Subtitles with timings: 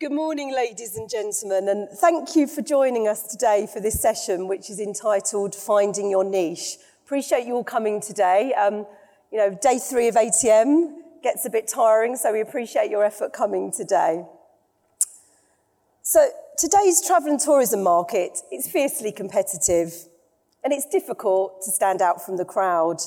[0.00, 4.46] Good morning, ladies and gentlemen, and thank you for joining us today for this session,
[4.46, 6.76] which is entitled Finding Your Niche.
[7.04, 8.54] Appreciate you all coming today.
[8.54, 8.86] Um,
[9.32, 13.32] you know, day three of ATM gets a bit tiring, so we appreciate your effort
[13.32, 14.24] coming today.
[16.02, 19.92] So, today's travel and tourism market is fiercely competitive,
[20.62, 22.98] and it's difficult to stand out from the crowd,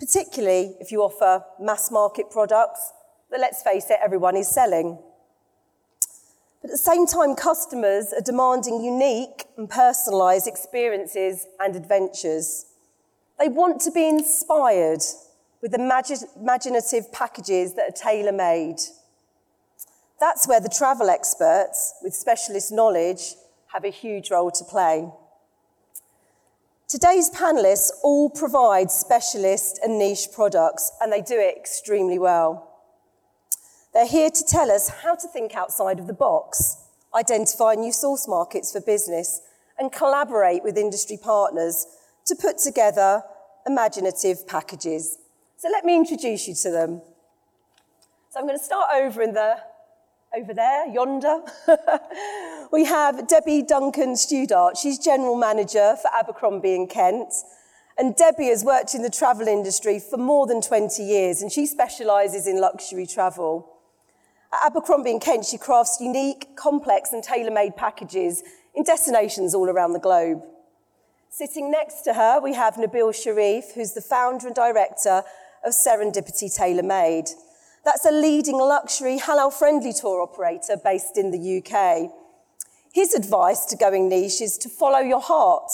[0.00, 2.92] particularly if you offer mass market products
[3.30, 4.98] that, let's face it, everyone is selling.
[6.64, 12.64] But at the same time, customers are demanding unique and personalised experiences and adventures.
[13.38, 15.02] They want to be inspired
[15.60, 18.78] with imaginative packages that are tailor made.
[20.18, 23.34] That's where the travel experts with specialist knowledge
[23.74, 25.06] have a huge role to play.
[26.88, 32.70] Today's panelists all provide specialist and niche products, and they do it extremely well.
[33.94, 36.78] They're here to tell us how to think outside of the box,
[37.14, 39.40] identify new source markets for business,
[39.78, 41.86] and collaborate with industry partners
[42.26, 43.22] to put together
[43.66, 45.18] imaginative packages.
[45.56, 47.02] So let me introduce you to them.
[48.30, 49.58] So I'm going to start over in the
[50.36, 51.42] over there, yonder.
[52.72, 54.76] we have Debbie Duncan Studart.
[54.76, 57.32] She's general manager for Abercrombie and Kent.
[57.96, 61.66] And Debbie has worked in the travel industry for more than 20 years, and she
[61.66, 63.70] specialises in luxury travel.
[64.54, 69.68] At Abercrombie and Kent, she crafts unique, complex, and tailor made packages in destinations all
[69.68, 70.44] around the globe.
[71.28, 75.24] Sitting next to her, we have Nabil Sharif, who's the founder and director
[75.64, 77.30] of Serendipity Tailor Made.
[77.84, 82.12] That's a leading luxury, halal friendly tour operator based in the UK.
[82.92, 85.72] His advice to going niche is to follow your heart,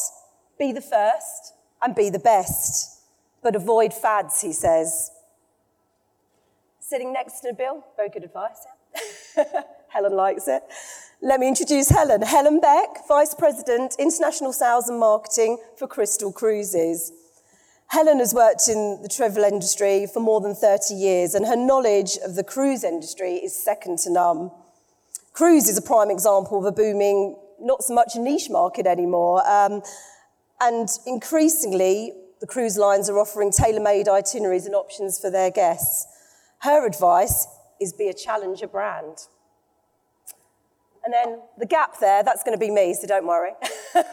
[0.58, 3.02] be the first, and be the best.
[3.42, 5.10] But avoid fads, he says
[6.90, 7.84] sitting next to Bill.
[7.96, 8.66] Very good advice.
[9.36, 9.44] Yeah?
[9.88, 10.62] Helen likes it.
[11.22, 12.22] Let me introduce Helen.
[12.22, 17.12] Helen Beck, Vice President, International Sales and Marketing for Crystal Cruises.
[17.88, 22.18] Helen has worked in the travel industry for more than 30 years, and her knowledge
[22.24, 24.50] of the cruise industry is second to none.
[25.32, 29.48] Cruise is a prime example of a booming, not so much a niche market anymore.
[29.48, 29.82] Um,
[30.60, 36.06] and increasingly, the cruise lines are offering tailor made itineraries and options for their guests.
[36.60, 37.46] Her advice
[37.80, 39.26] is be a challenger brand.
[41.04, 43.52] And then the gap there, that's going to be me, so don't worry.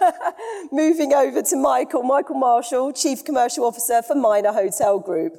[0.71, 5.35] Moving over to Michael, Michael Marshall, Chief Commercial Officer for Minor Hotel Group.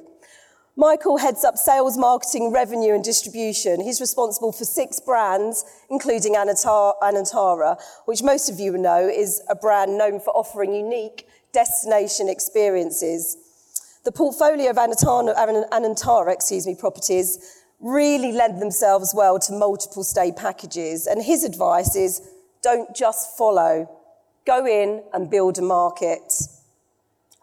[0.75, 3.81] Michael heads up sales, marketing, revenue, and distribution.
[3.81, 9.97] He's responsible for six brands, including Anantara, which most of you know is a brand
[9.97, 13.35] known for offering unique destination experiences.
[14.09, 21.05] The portfolio of Anantara, excuse me, properties really lend themselves well to multiple stay packages.
[21.05, 22.19] And his advice is
[22.63, 23.87] don't just follow,
[24.47, 26.33] go in and build a market.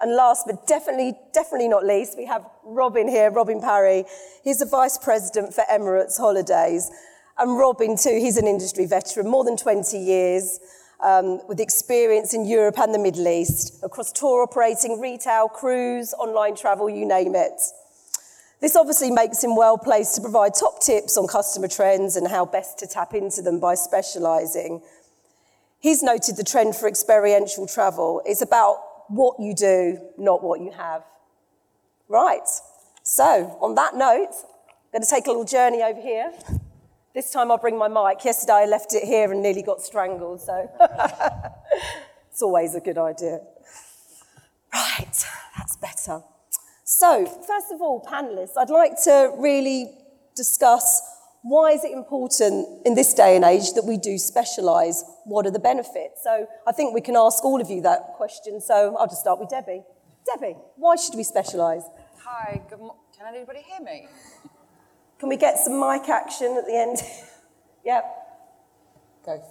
[0.00, 4.04] And last but definitely, definitely not least, we have Robin here, Robin Parry.
[4.42, 6.90] He's the vice president for Emirates Holidays.
[7.38, 10.58] And Robin, too, he's an industry veteran, more than 20 years
[11.04, 16.56] um, with experience in Europe and the Middle East, across tour operating, retail, cruise, online
[16.56, 17.60] travel, you name it.
[18.60, 22.46] This obviously makes him well placed to provide top tips on customer trends and how
[22.46, 24.80] best to tap into them by specialising.
[25.78, 28.22] He's noted the trend for experiential travel.
[28.24, 28.76] It's about
[29.08, 31.04] what you do, not what you have.
[32.08, 32.48] Right.
[33.02, 36.32] So, on that note, I'm going to take a little journey over here.
[37.16, 38.22] This time I'll bring my mic.
[38.26, 40.68] Yesterday I left it here and nearly got strangled, so
[42.30, 43.40] it's always a good idea.
[44.70, 45.24] Right,
[45.56, 46.20] that's better.
[46.84, 49.96] So, first of all, panelists, I'd like to really
[50.34, 51.00] discuss
[51.40, 55.02] why is it important in this day and age that we do specialise?
[55.24, 56.22] What are the benefits?
[56.22, 58.60] So, I think we can ask all of you that question.
[58.60, 59.84] So, I'll just start with Debbie.
[60.34, 61.84] Debbie, why should we specialise?
[62.26, 64.06] Hi, good mo- can anybody hear me?
[65.18, 66.98] Can we get some mic action at the end?
[67.84, 68.04] yep.
[69.24, 69.42] Go.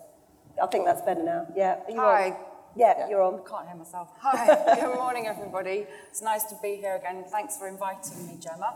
[0.61, 1.47] I think that's better now.
[1.55, 1.79] Yeah.
[1.95, 2.29] Hi.
[2.29, 2.37] On?
[2.77, 3.35] Yeah, yeah, you're on.
[3.45, 4.09] I can't hear myself.
[4.19, 4.75] Hi.
[4.79, 5.87] Good morning, everybody.
[6.09, 7.23] It's nice to be here again.
[7.31, 8.75] Thanks for inviting me, Gemma.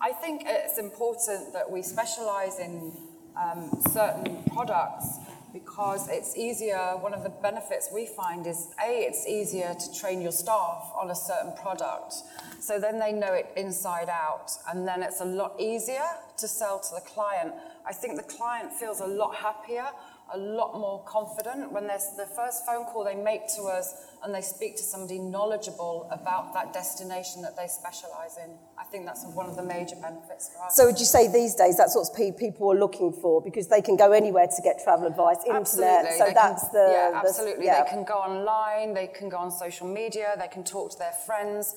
[0.00, 2.92] I think it's important that we specialise in
[3.36, 5.18] um, certain products
[5.54, 6.96] because it's easier.
[6.98, 11.10] One of the benefits we find is A, it's easier to train your staff on
[11.10, 12.12] a certain product.
[12.60, 16.04] So then they know it inside out, and then it's a lot easier
[16.38, 17.54] to sell to the client.
[17.86, 19.86] I think the client feels a lot happier,
[20.32, 24.34] a lot more confident when there's the first phone call they make to us and
[24.34, 28.50] they speak to somebody knowledgeable about that destination that they specialize in.
[28.78, 30.74] I think that's one of the major benefits for us.
[30.76, 33.96] So would you say these days that's what people are looking for because they can
[33.96, 35.60] go anywhere to get travel advice, internet.
[35.60, 36.18] Absolutely.
[36.18, 37.66] So they that's can, the Yeah, the- absolutely.
[37.66, 37.84] yeah.
[37.84, 41.12] They can go online, they can go on social media, they can talk to their
[41.26, 41.76] friends.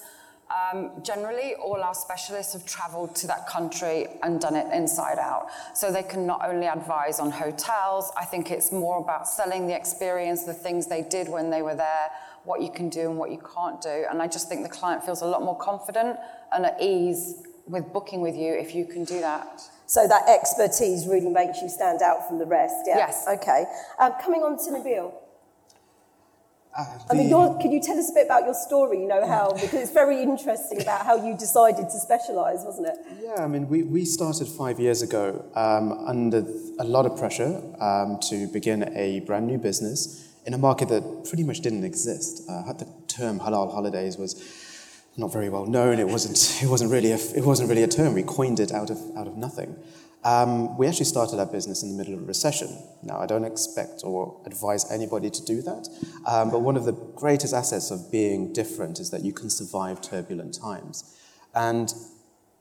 [0.49, 5.47] Um, generally, all our specialists have travelled to that country and done it inside out.
[5.73, 9.75] So they can not only advise on hotels, I think it's more about selling the
[9.75, 12.09] experience, the things they did when they were there,
[12.45, 14.05] what you can do and what you can't do.
[14.09, 16.17] And I just think the client feels a lot more confident
[16.53, 19.61] and at ease with booking with you if you can do that.
[19.85, 22.75] So that expertise really makes you stand out from the rest.
[22.85, 22.97] Yeah.
[22.97, 23.25] Yes.
[23.27, 23.65] Okay.
[23.99, 25.13] Um, coming on to Nabil.
[26.77, 28.99] Uh, I mean, the- can you tell us a bit about your story?
[29.01, 32.97] You know how because it's very interesting about how you decided to specialise, wasn't it?
[33.19, 36.45] Yeah, I mean, we, we started five years ago um, under
[36.77, 41.25] a lot of pressure um, to begin a brand new business in a market that
[41.27, 42.43] pretty much didn't exist.
[42.47, 44.35] Uh, the term halal holidays was
[45.17, 45.97] not very well known.
[45.99, 48.13] It wasn't, it wasn't, really, a, it wasn't really a term.
[48.13, 49.75] We coined it out of, out of nothing.
[50.23, 52.69] Um, we actually started our business in the middle of a recession.
[53.03, 55.87] Now, I don't expect or advise anybody to do that,
[56.25, 60.01] um, but one of the greatest assets of being different is that you can survive
[60.01, 61.15] turbulent times.
[61.55, 61.93] And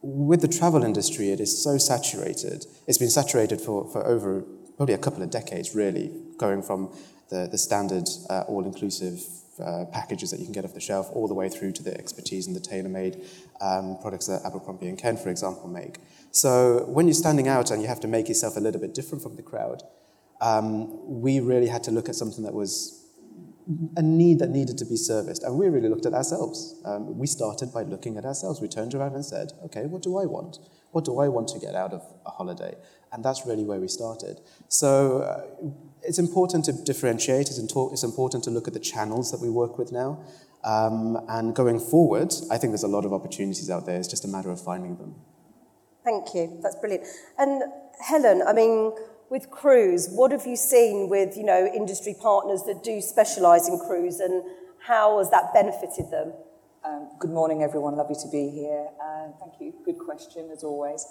[0.03, 2.67] with the travel industry, it is so saturated.
[2.87, 4.45] It's been saturated for, for over
[4.77, 6.95] probably a couple of decades, really, going from
[7.31, 9.21] the, the standard uh, all inclusive
[9.61, 11.97] uh, packages that you can get off the shelf all the way through to the
[11.97, 13.25] expertise and the tailor made
[13.61, 15.99] um, products that Abercrombie and Kent, for example, make.
[16.31, 19.23] So when you're standing out and you have to make yourself a little bit different
[19.23, 19.83] from the crowd,
[20.41, 23.03] um, we really had to look at something that was
[23.97, 25.43] a need that needed to be serviced.
[25.43, 26.81] And we really looked at ourselves.
[26.85, 28.61] Um, we started by looking at ourselves.
[28.61, 30.59] We turned around and said, okay, what do I want?
[30.93, 32.75] What do I want to get out of a holiday?
[33.13, 34.41] And that's really where we started.
[34.69, 35.43] So uh,
[36.07, 37.49] it's important to differentiate.
[37.49, 40.21] It's, into- it's important to look at the channels that we work with now.
[40.65, 43.97] Um, and going forward, I think there's a lot of opportunities out there.
[43.97, 45.15] It's just a matter of finding them.
[46.05, 46.59] Thank you.
[46.63, 47.07] That's brilliant.
[47.39, 47.63] And
[48.01, 48.93] Helen, I mean,
[49.29, 53.79] with cruise, what have you seen with you know industry partners that do specialise in
[53.79, 54.45] cruise, and
[54.87, 56.33] how has that benefited them?
[56.85, 57.97] Um, good morning, everyone.
[57.97, 58.87] Lovely to be here.
[59.03, 59.75] Uh, thank you.
[59.85, 61.05] Good question, as always.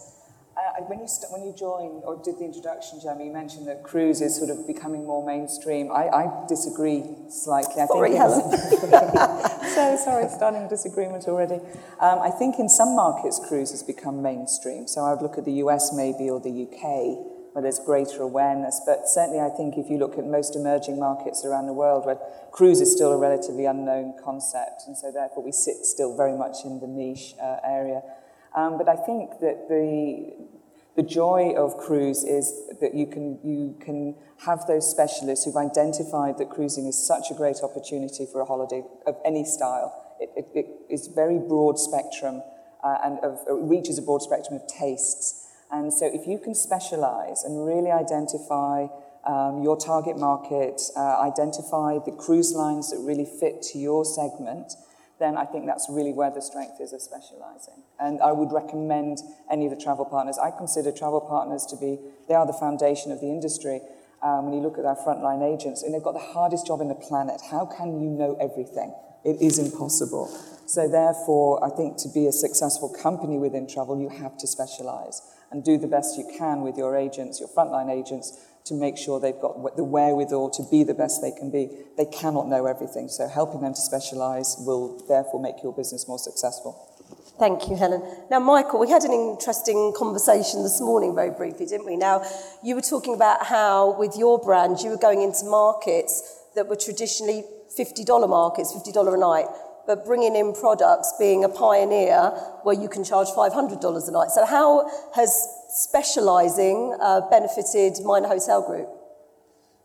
[0.57, 3.84] Uh, when you st- when you joined or did the introduction, Jamie, you mentioned that
[3.84, 5.92] cruise is sort of becoming more mainstream.
[5.92, 7.81] I, I disagree slightly.
[7.81, 8.52] I Sorry, think Helen.
[9.75, 11.60] so sorry, starting disagreement already.
[12.00, 14.88] Um, I think in some markets, cruise has become mainstream.
[14.88, 18.80] So I would look at the US maybe or the UK, where there's greater awareness.
[18.86, 22.18] But certainly, I think if you look at most emerging markets around the world, where
[22.51, 26.63] cruise is still a relatively unknown concept, and so therefore we sit still very much
[26.63, 28.01] in the niche uh, area.
[28.56, 30.46] Um, but I think that the
[30.96, 34.16] the joy of cruise is that you can you can
[34.46, 38.81] have those specialists who've identified that cruising is such a great opportunity for a holiday
[39.06, 39.94] of any style.
[40.19, 42.42] It, it, it is very broad spectrum
[42.81, 45.48] uh, and of, it reaches a broad spectrum of tastes.
[45.72, 48.88] And so if you can specialize and really identify
[49.25, 54.74] um, your target market, uh, identify the cruise lines that really fit to your segment,
[55.25, 57.81] then I think that's really where the strength is of specializing.
[58.00, 59.18] And I would recommend
[59.50, 60.38] any of the travel partners.
[60.38, 63.81] I consider travel partners to be, they are the foundation of the industry.
[64.22, 66.88] Um, when you look at our frontline agents, and they've got the hardest job in
[66.88, 67.42] the planet.
[67.51, 68.94] How can you know everything?
[69.24, 70.27] It is impossible.
[70.66, 75.22] So therefore, I think to be a successful company within travel, you have to specialize
[75.51, 79.20] and do the best you can with your agents, your frontline agents, to make sure
[79.20, 81.70] they've got the wherewithal to be the best they can be.
[81.98, 86.20] They cannot know everything, so helping them to specialize will therefore make your business more
[86.20, 86.92] successful.
[87.38, 88.01] Thank you, Helen.
[88.32, 91.98] Now, Michael, we had an interesting conversation this morning, very briefly, didn't we?
[91.98, 92.24] Now,
[92.63, 96.78] you were talking about how, with your brand, you were going into markets that were
[96.78, 97.44] traditionally
[97.78, 99.48] $50 markets, $50 a night,
[99.86, 102.30] but bringing in products, being a pioneer
[102.63, 104.32] where you can charge $500 a night.
[104.32, 108.89] So, how has specialising uh, benefited Minor Hotel Group?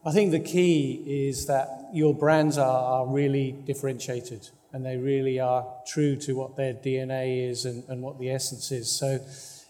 [0.05, 5.41] I think the key is that your brands are, are really differentiated and they really
[5.41, 8.91] are true to what their DNA is and, and what the essence is.
[8.91, 9.19] So,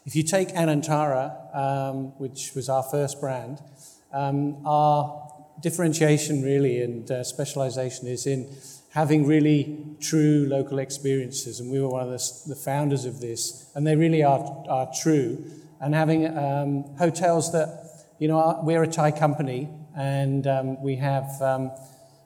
[0.07, 3.61] if you take Anantara, um, which was our first brand,
[4.13, 8.49] um, our differentiation really and uh, specialization is in
[8.93, 11.61] having really true local experiences.
[11.61, 14.91] And we were one of the, the founders of this, and they really are, are
[15.01, 15.45] true.
[15.81, 17.69] And having um, hotels that,
[18.19, 21.71] you know, we're a Thai company, and um, we have um,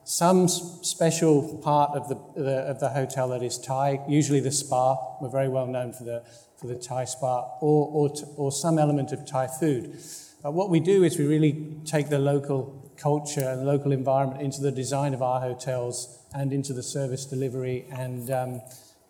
[0.03, 4.97] some special part of the, the, of the hotel that is Thai, usually the spa.
[5.21, 6.23] We're very well known for the,
[6.59, 9.97] for the Thai spa, or, or, or some element of Thai food.
[10.43, 14.61] But what we do is we really take the local culture and local environment into
[14.61, 18.61] the design of our hotels and into the service delivery and um,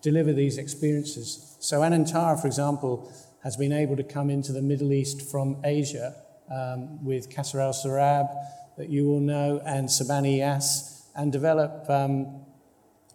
[0.01, 1.57] deliver these experiences.
[1.59, 3.11] So Anantara, for example,
[3.45, 6.15] has been able to come into the Middle East from Asia
[6.51, 8.27] um, with Qasr Al Sarab,
[8.75, 12.41] that you all know, and Sir Bani Yas, and develop um,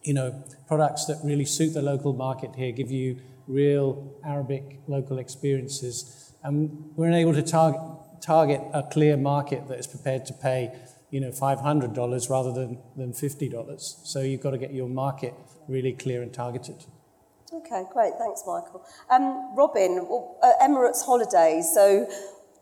[0.04, 5.18] you know, products that really suit the local market here, give you real Arabic local
[5.18, 6.32] experiences.
[6.44, 7.80] And we're able to target,
[8.22, 10.72] target a clear market that is prepared to pay
[11.10, 14.06] you know, $500 rather than, than $50.
[14.06, 15.34] So you've got to get your market
[15.66, 16.84] really clear and targeted.
[17.52, 18.12] Okay, great.
[18.18, 18.84] Thanks, Michael.
[19.10, 20.06] Um, Robin,
[20.42, 21.70] uh, Emirates Holidays.
[21.74, 22.08] So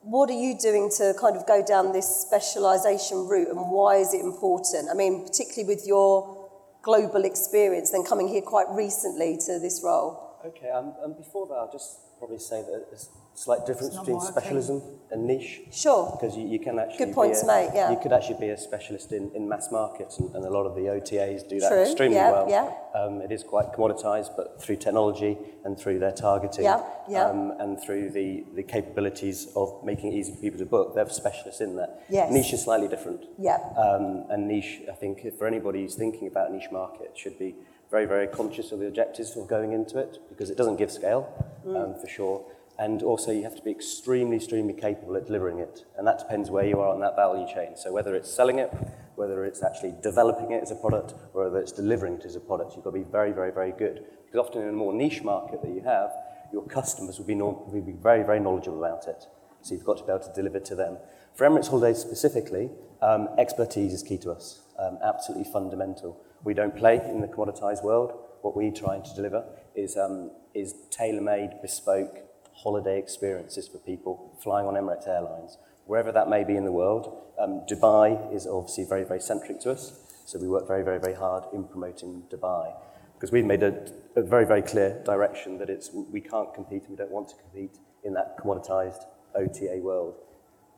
[0.02, 4.14] what are you doing to kind of go down this specialisation route and why is
[4.14, 4.88] it important?
[4.90, 6.48] I mean, particularly with your
[6.82, 10.38] global experience, then coming here quite recently to this role.
[10.46, 12.86] Okay, um, and before that, I'll just probably say that
[13.38, 15.60] slight difference between specialism and niche.
[15.70, 16.10] Sure.
[16.10, 17.90] Because you, you can actually Good points a, mate, yeah.
[17.90, 20.74] You could actually be a specialist in, in mass markets, and, and a lot of
[20.74, 22.46] the OTAs do that True, extremely yeah, well.
[22.50, 23.00] Yeah.
[23.00, 27.26] Um, it is quite commoditized, but through technology and through their targeting yeah, yeah.
[27.26, 31.08] Um, and through the, the capabilities of making it easy for people to book, they're
[31.08, 32.02] specialists in that.
[32.10, 32.32] Yes.
[32.32, 33.24] Niche is slightly different.
[33.38, 33.58] Yeah.
[33.76, 37.54] Um, and niche, I think, for anybody who's thinking about niche market, should be
[37.90, 41.32] very, very conscious of the objectives of going into it because it doesn't give scale,
[41.66, 41.76] mm.
[41.76, 42.44] um, for sure.
[42.78, 45.84] And also, you have to be extremely, extremely capable at delivering it.
[45.96, 47.76] And that depends where you are on that value chain.
[47.76, 48.72] So, whether it's selling it,
[49.16, 52.40] whether it's actually developing it as a product, or whether it's delivering it as a
[52.40, 54.04] product, you've got to be very, very, very good.
[54.24, 56.12] Because often in a more niche market that you have,
[56.52, 59.26] your customers will be, will be very, very knowledgeable about it.
[59.62, 60.98] So, you've got to be able to deliver to them.
[61.34, 62.70] For Emirates Holidays specifically,
[63.02, 66.22] um, expertise is key to us, um, absolutely fundamental.
[66.44, 68.12] We don't play in the commoditized world.
[68.42, 69.44] What we're trying to deliver
[69.74, 72.27] is, um, is tailor made, bespoke,
[72.62, 77.22] holiday experiences for people flying on Emirates Airlines, wherever that may be in the world.
[77.38, 81.14] Um, Dubai is obviously very, very centric to us, so we work very, very, very
[81.14, 82.74] hard in promoting Dubai
[83.14, 83.74] because we've made a,
[84.14, 87.34] a very, very clear direction that it's we can't compete and we don't want to
[87.36, 90.14] compete in that commoditized OTA world.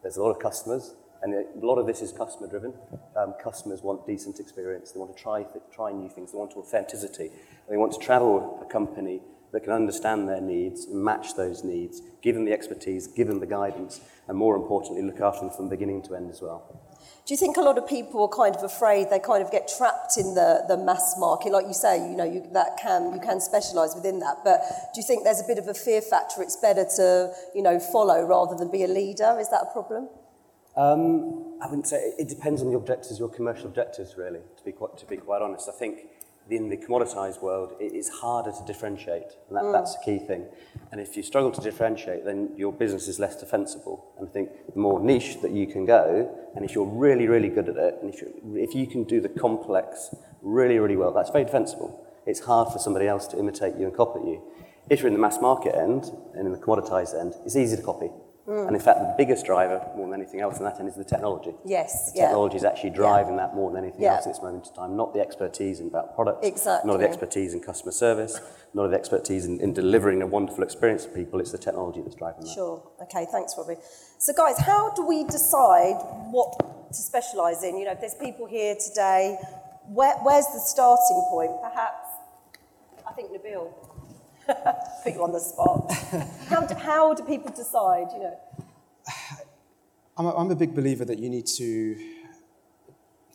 [0.02, 2.72] There's a lot of customers, and a lot of this is customer driven.
[3.14, 6.52] Um, customers want decent experience, they want to try, th- try new things, they want
[6.52, 7.30] authenticity,
[7.68, 9.20] they want to travel with a company
[9.52, 13.40] that can understand their needs, and match those needs, give them the expertise, give them
[13.40, 16.80] the guidance, and more importantly, look after them from beginning to end as well.
[17.26, 19.70] Do you think a lot of people are kind of afraid they kind of get
[19.76, 21.52] trapped in the, the mass market?
[21.52, 24.38] Like you say, you know, you, that can, you can specialise within that.
[24.42, 24.62] But
[24.94, 26.42] do you think there's a bit of a fear factor?
[26.42, 29.36] It's better to, you know, follow rather than be a leader?
[29.38, 30.08] Is that a problem?
[30.76, 34.72] Um, I wouldn't say, it depends on the objectives, your commercial objectives, really, to be
[34.72, 35.68] quite, to be quite honest.
[35.68, 36.06] I think
[36.50, 39.72] in the commoditized world, it is harder to differentiate, and that, mm.
[39.72, 40.46] that's the key thing.
[40.90, 44.12] And if you struggle to differentiate, then your business is less defensible.
[44.18, 47.48] And I think the more niche that you can go, and if you're really, really
[47.48, 51.12] good at it, and if, you if you can do the complex really, really well,
[51.12, 52.06] that's very defensible.
[52.26, 54.42] It's hard for somebody else to imitate you and copy you.
[54.88, 57.82] If you're in the mass market end and in the commoditized end, it's easy to
[57.82, 58.10] copy.
[58.50, 58.66] Mm.
[58.66, 61.04] And in fact, the biggest driver, more than anything else in that end, is the
[61.04, 61.54] technology.
[61.64, 62.10] Yes.
[62.12, 62.58] The technology yeah.
[62.58, 63.46] is actually driving yeah.
[63.46, 64.16] that more than anything yeah.
[64.16, 66.90] else at this moment in time, not the expertise in about product, exactly.
[66.90, 68.40] not the expertise in customer service,
[68.74, 71.38] not the expertise in, in delivering a wonderful experience to people.
[71.38, 72.52] It's the technology that's driving that.
[72.52, 72.82] Sure.
[73.02, 73.76] Okay, thanks, Robbie.
[74.18, 75.94] So, guys, how do we decide
[76.32, 77.78] what to specialise in?
[77.78, 79.38] You know, if there's people here today,
[79.86, 81.52] where, where's the starting point?
[81.62, 82.08] Perhaps,
[83.06, 83.72] I think Nabil.
[85.04, 85.92] Put you on the spot.
[86.48, 88.38] how, do, how do people decide, you know?
[90.16, 91.96] I'm a, I'm a big believer that you need to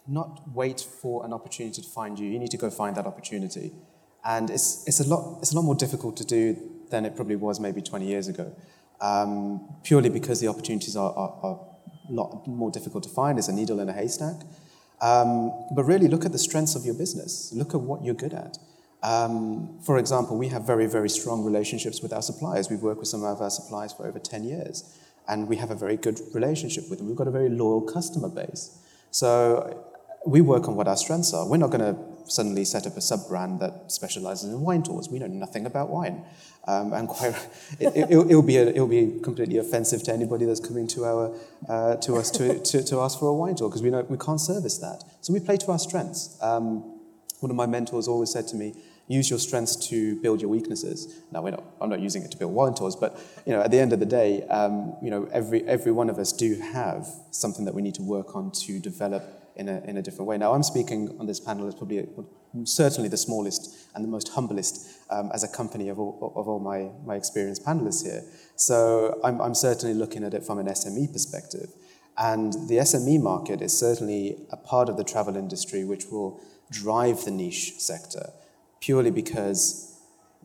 [0.07, 2.27] not wait for an opportunity to find you.
[2.29, 3.71] You need to go find that opportunity.
[4.23, 6.57] And it's, it's, a, lot, it's a lot more difficult to do
[6.89, 8.55] than it probably was maybe 20 years ago,
[9.01, 11.59] um, purely because the opportunities are, are, are,
[12.07, 13.39] a lot more difficult to find.
[13.39, 14.35] It's a needle in a haystack.
[15.01, 17.51] Um, but really look at the strengths of your business.
[17.51, 18.59] Look at what you're good at.
[19.05, 22.71] Um, for example, we have very, very strong relationships with our suppliers.
[22.71, 24.97] We've worked with some of our suppliers for over 10 years,
[25.27, 27.07] and we have a very good relationship with them.
[27.07, 28.79] We've got a very loyal customer base.
[29.11, 29.85] So
[30.25, 31.47] we work on what our strengths are.
[31.47, 31.95] We're not going to
[32.27, 35.07] suddenly set up a sub brand that specializes in wine tours.
[35.07, 36.25] We know nothing about wine.
[36.67, 37.35] Um, and quite,
[37.79, 41.37] it, will it, be a, it'll be completely offensive to anybody that's coming to, our,
[41.69, 44.17] uh, to us to, to, to ask for a wine tour because we, know, we
[44.17, 45.03] can't service that.
[45.21, 46.39] So we play to our strengths.
[46.41, 46.94] Um,
[47.39, 48.73] one of my mentors always said to me,
[49.07, 51.21] use your strengths to build your weaknesses.
[51.31, 53.79] Now, we're not, I'm not using it to build tours, but you know, at the
[53.79, 57.65] end of the day, um, you know, every, every one of us do have something
[57.65, 59.23] that we need to work on to develop
[59.55, 60.37] in a, in a different way.
[60.37, 62.07] Now, I'm speaking on this panel as probably
[62.63, 66.59] certainly the smallest and the most humblest um, as a company of all, of all
[66.59, 68.23] my, my experienced panelists here.
[68.55, 71.69] So I'm, I'm certainly looking at it from an SME perspective.
[72.17, 76.39] And the SME market is certainly a part of the travel industry which will
[76.71, 78.31] drive the niche sector
[78.81, 79.99] purely because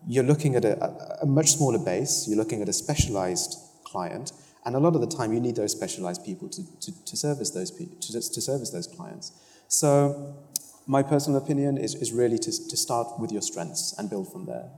[0.07, 4.33] you're looking at a, a much smaller base, you're looking at a specialized client,
[4.65, 7.51] and a lot of the time you need those specialized people to, to, to service
[7.51, 9.33] those to, to service those clients.
[9.69, 10.35] So
[10.87, 14.47] my personal opinion is, is really to, to start with your strengths and build from
[14.47, 14.71] there.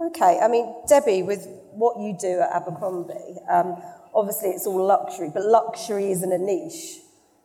[0.00, 3.80] Okay, I mean, Debbie, with what you do at Abercrombie, um,
[4.14, 6.98] obviously it's all luxury, but luxury isn't a niche.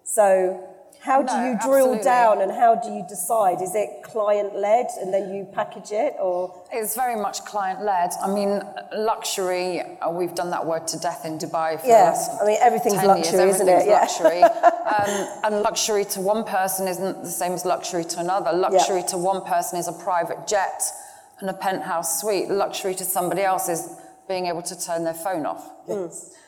[0.04, 0.71] So
[1.02, 2.04] how do No, you drill absolutely.
[2.04, 3.60] down and how do you decide?
[3.62, 6.54] Is it client led and then you package it or?
[6.72, 8.12] It's very much client led.
[8.24, 8.62] I mean,
[8.96, 12.46] luxury, uh, we've done that word to death in Dubai for Yeah, the last I
[12.46, 13.56] mean, everything's 10 luxury, years.
[13.56, 13.72] isn't it?
[13.72, 14.00] Everything's Yeah.
[14.02, 14.44] luxury.
[14.96, 18.54] um, and luxury to one person isn't the same as luxury to another.
[18.54, 20.84] Luxury to one person is a private jet
[21.40, 22.50] and a penthouse suite.
[22.50, 23.90] Luxury to somebody else is
[24.32, 25.64] being able to turn their phone off.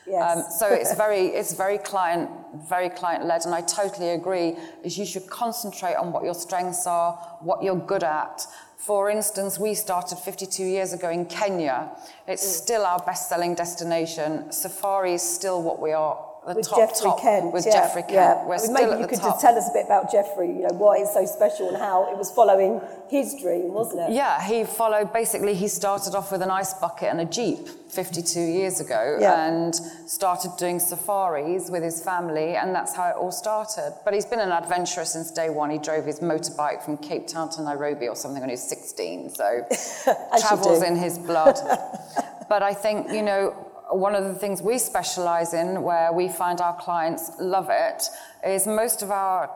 [0.06, 0.24] Yes.
[0.24, 2.30] Um, so it's very, it's very client,
[2.68, 4.56] very client led, and I totally agree.
[4.82, 8.46] Is you should concentrate on what your strengths are, what you're good at.
[8.78, 11.90] For instance, we started 52 years ago in Kenya.
[12.26, 14.50] It's still our best-selling destination.
[14.52, 17.52] Safari is still what we are, the with top Geoffrey top Kent.
[17.52, 18.12] with yeah, Geoffrey Kent.
[18.14, 18.44] Yeah.
[18.46, 19.30] We're I mean, still maybe you could top.
[19.32, 22.10] just tell us a bit about Geoffrey, you know, why it's so special and how
[22.12, 24.12] it was following his dream, wasn't it?
[24.12, 28.40] Yeah, he followed basically, he started off with an ice bucket and a Jeep 52
[28.40, 29.46] years ago Yeah.
[29.46, 29.74] and
[30.06, 33.94] started doing safaris with his family, and that's how it all started.
[34.04, 35.70] But he's been an adventurer since day one.
[35.70, 39.30] He drove his motorbike from Cape Town to Nairobi or something when he was 16,
[39.30, 39.64] so
[40.40, 41.56] travels in his blood.
[42.48, 43.54] but I think, you know,
[43.90, 48.04] one of the things we specialize in where we find our clients love it
[48.46, 49.50] is most of our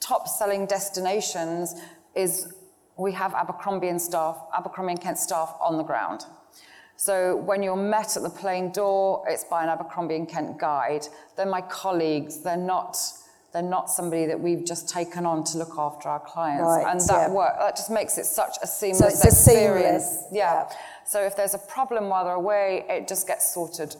[0.00, 1.74] top selling destinations
[2.14, 2.54] is
[2.96, 6.26] we have Abercrombie and staff, Abercrombie and Kent staff on the ground.
[6.96, 11.06] So when you're met at the plane door, it's by an Abercrombie and Kent guide.
[11.36, 12.42] They're my colleagues.
[12.42, 12.96] They're not.
[13.52, 16.62] They're not somebody that we've just taken on to look after our clients.
[16.62, 17.30] Right, and that yeah.
[17.30, 20.04] work that just makes it such a seamless so it's a experience.
[20.04, 20.64] seamless, yeah.
[20.70, 20.76] yeah.
[21.06, 23.96] So if there's a problem while they're away, it just gets sorted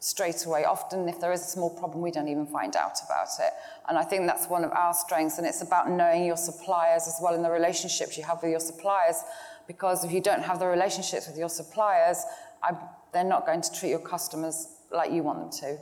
[0.00, 0.64] straight away.
[0.64, 3.52] Often, if there is a small problem, we don't even find out about it.
[3.88, 5.38] And I think that's one of our strengths.
[5.38, 8.60] And it's about knowing your suppliers as well and the relationships you have with your
[8.60, 9.16] suppliers.
[9.66, 12.24] Because if you don't have the relationships with your suppliers,
[12.62, 12.72] I,
[13.12, 15.78] they're not going to treat your customers like you want them to.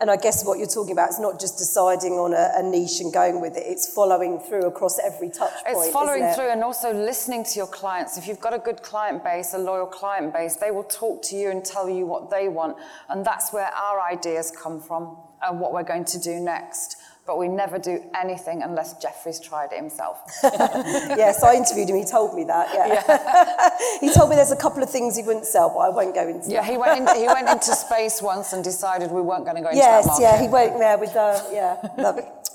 [0.00, 3.00] And I guess what you're talking about is not just deciding on a, a niche
[3.00, 5.76] and going with it, it's following through across every touch point.
[5.86, 6.36] It's following it?
[6.36, 8.16] through and also listening to your clients.
[8.16, 11.36] If you've got a good client base, a loyal client base, they will talk to
[11.36, 12.76] you and tell you what they want.
[13.08, 16.96] And that's where our ideas come from and what we're going to do next.
[17.28, 20.18] But we never do anything unless Geoffrey's tried it himself.
[20.42, 21.96] yes, I interviewed him.
[21.96, 22.70] He told me that.
[22.72, 23.70] Yeah.
[24.00, 26.26] he told me there's a couple of things he wouldn't sell, but I won't go
[26.26, 26.48] into.
[26.50, 29.62] yeah, he went, in, he went into space once and decided we weren't going to
[29.62, 30.22] go into Yes, that market.
[30.22, 31.76] yeah, he went there with uh, yeah.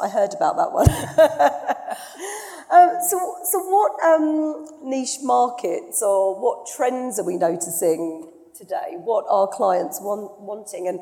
[0.02, 0.90] I heard about that one.
[2.74, 8.98] um, so, so what um, niche markets or what trends are we noticing today?
[8.98, 10.88] What are clients want, wanting?
[10.88, 11.00] And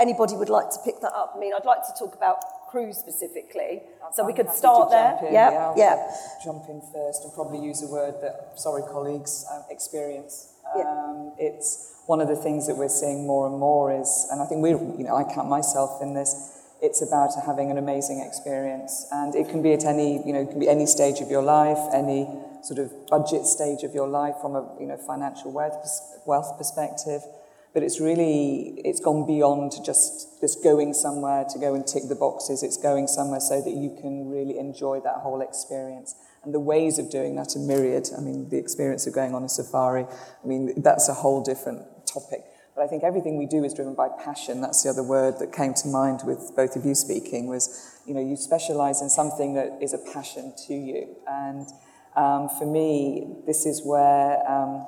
[0.00, 1.34] anybody would like to pick that up?
[1.36, 2.38] I mean, I'd like to talk about
[2.70, 5.18] cruise specifically, so we could start there.
[5.26, 6.16] in, Yeah, yeah.
[6.44, 10.54] Jump in first and probably use a word that, sorry, colleagues, um, experience.
[10.76, 10.82] Yeah.
[10.82, 14.46] Um, it's one of the things that we're seeing more and more is, and I
[14.46, 16.58] think we, you know, I count myself in this.
[16.80, 20.50] It's about having an amazing experience, and it can be at any, you know, it
[20.50, 22.26] can be any stage of your life, any
[22.62, 25.76] sort of budget stage of your life, from a, you know, financial wealth,
[26.24, 27.22] wealth perspective.
[27.72, 32.16] But it's really, it's gone beyond just, just going somewhere to go and tick the
[32.16, 32.62] boxes.
[32.62, 36.16] It's going somewhere so that you can really enjoy that whole experience.
[36.42, 38.08] And the ways of doing that are myriad.
[38.16, 41.82] I mean, the experience of going on a safari, I mean, that's a whole different
[42.06, 42.44] topic.
[42.74, 44.60] But I think everything we do is driven by passion.
[44.60, 48.14] That's the other word that came to mind with both of you speaking was, you
[48.14, 51.16] know, you specialize in something that is a passion to you.
[51.28, 51.66] And
[52.16, 54.86] um, for me, this is where um,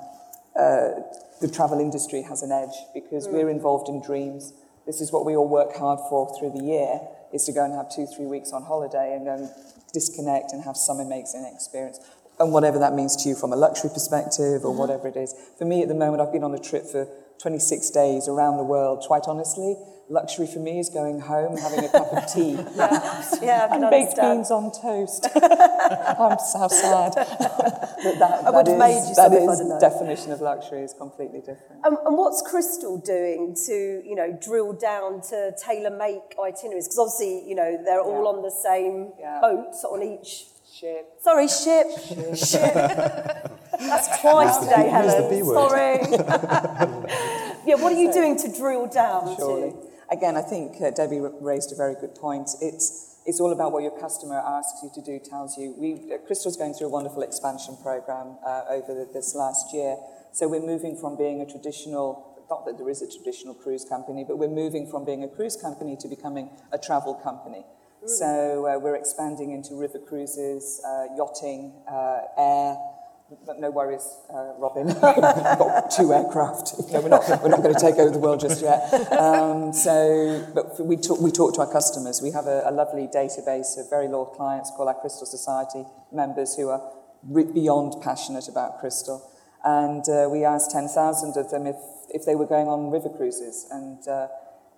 [0.58, 1.00] uh,
[1.40, 4.52] the travel industry has an edge because we're involved in dreams.
[4.86, 7.00] This is what we all work hard for through the year,
[7.32, 9.50] is to go and have two, three weeks on holiday and go and
[9.92, 12.00] disconnect and have some amazing experience.
[12.42, 15.32] And whatever that means to you from a luxury perspective or whatever it is.
[15.58, 17.06] For me at the moment, I've been on a trip for
[17.40, 19.04] 26 days around the world.
[19.06, 19.76] Quite honestly,
[20.08, 23.88] luxury for me is going home, and having a cup of tea, Yeah, yeah, and
[23.90, 24.38] baked understand.
[24.38, 25.28] beans on toast.
[25.36, 27.12] I'm so sad.
[28.02, 29.80] but that, I would have that made you that some if I'd is have known.
[29.80, 31.78] definition of luxury is completely different.
[31.86, 36.86] Um, and what's Crystal doing to, you know, drill down to tailor make itineraries?
[36.88, 38.30] Because obviously, you know, they're all Yeah.
[38.34, 40.46] on the same boat on each.
[40.82, 41.06] Shit.
[41.20, 41.86] Sorry, ship.
[42.34, 42.74] ship.
[43.78, 45.30] That's twice today, the Helen.
[45.30, 45.54] B word.
[45.54, 45.98] Sorry.
[47.64, 49.70] yeah, what are you doing to drill down Surely.
[49.70, 49.76] to?
[50.10, 52.50] Again, I think uh, Debbie raised a very good point.
[52.60, 55.72] It's, it's all about what your customer asks you to do, tells you.
[55.78, 59.96] We, uh, Crystal's going through a wonderful expansion program uh, over the, this last year.
[60.32, 64.24] So we're moving from being a traditional, not that there is a traditional cruise company,
[64.26, 67.64] but we're moving from being a cruise company to becoming a travel company.
[68.06, 72.76] So uh, we're expanding into river cruises, uh, yachting, uh, air,
[73.46, 74.86] but no worries, uh, Robin.
[74.88, 76.74] We've got two aircraft.
[76.92, 78.92] Know, we're not, we're not going to take over the world just yet.
[79.12, 82.20] Um, so, but we talk, we talk to our customers.
[82.20, 86.54] We have a, a lovely database of very loyal clients called our Crystal Society members
[86.54, 86.82] who are
[87.26, 89.26] re- beyond passionate about crystal.
[89.64, 91.76] And uh, we asked 10,000 of them if,
[92.10, 93.66] if they were going on river cruises.
[93.70, 94.28] And, uh,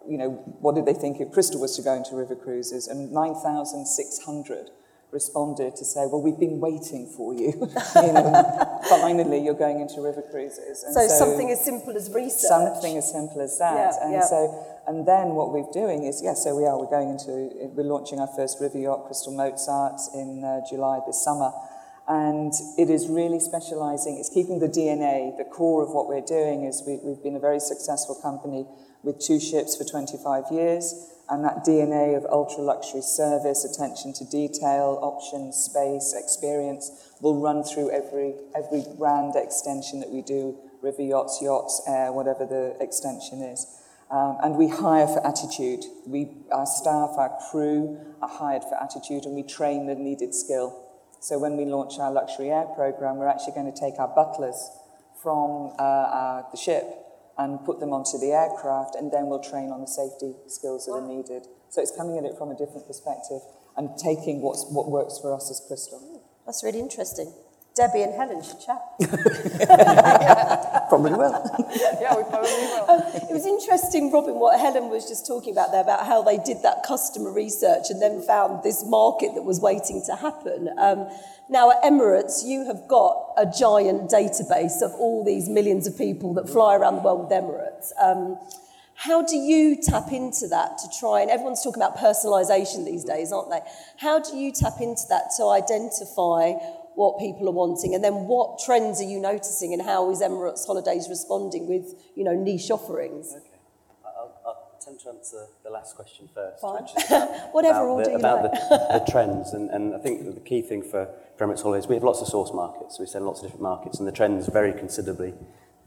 [0.09, 2.89] you know, what did they think if Crystal was to go into river cruises?
[2.89, 4.71] And 9,600
[5.15, 7.53] responded to say, well, we've been waiting for you.
[7.97, 10.83] you know, finally, you're going into river cruises.
[10.83, 12.51] And So, something as simple as research.
[12.51, 13.75] Something as simple as that.
[13.75, 14.27] Yeah, and yeah.
[14.27, 17.85] so, and then what we're doing is, yeah, so we are, we're going into, we're
[17.85, 21.53] launching our first river yacht, Crystal Mozart, in uh, July this summer.
[22.07, 26.65] And it is really specializing, it's keeping the DNA, the core of what we're doing
[26.65, 28.67] is we, we've been a very successful company
[29.05, 31.11] with two ships for 25 years.
[31.29, 36.91] And that DNA of ultra luxury service, attention to detail, options, space, experience
[37.21, 42.45] will run through every, every brand extension that we do river yachts, yachts, air, whatever
[42.45, 43.67] the extension is.
[44.11, 45.83] Um, and we hire for attitude.
[46.07, 50.79] We, our staff, our crew are hired for attitude and we train the needed skill.
[51.21, 54.71] So when we launch our luxury air program, we're actually going to take our butlers
[55.23, 57.04] from uh, our, the ship
[57.37, 60.93] and put them onto the aircraft, and then we'll train on the safety skills that
[60.93, 61.47] are needed.
[61.69, 63.41] So it's coming at it from a different perspective
[63.77, 66.23] and taking what's, what works for us as Crystal.
[66.47, 67.33] That's really interesting.
[67.75, 68.81] Debbie and Helen should chat.
[70.89, 71.33] Probably will.
[72.01, 72.89] Yeah, we probably will.
[72.89, 76.39] Um, it was interesting, Robin, what Helen was just talking about there, about how they
[76.39, 80.71] did that customer research and then found this market that was waiting to happen.
[80.79, 81.09] Um,
[81.49, 86.33] now, at Emirates, you have got a giant database of all these millions of people
[86.35, 87.91] that fly around the world with Emirates.
[88.01, 88.39] Um,
[88.95, 93.33] how do you tap into that to try and everyone's talking about personalisation these days,
[93.33, 93.61] aren't they?
[93.99, 96.53] How do you tap into that to identify
[96.97, 100.67] what people are wanting, and then what trends are you noticing, and how is Emirates
[100.67, 103.35] Holidays responding with, you know, niche offerings?
[103.37, 103.47] Okay.
[104.05, 106.61] I'll, I'll attempt to answer the last question first.
[106.61, 106.85] Fine.
[107.09, 108.53] About, Whatever about the, about like.
[108.53, 109.53] the, the trends.
[109.53, 112.53] And, and I think the key thing for Emirates Holidays, we have lots of source
[112.53, 112.97] markets.
[112.97, 115.35] So we send lots of different markets, and the trends vary considerably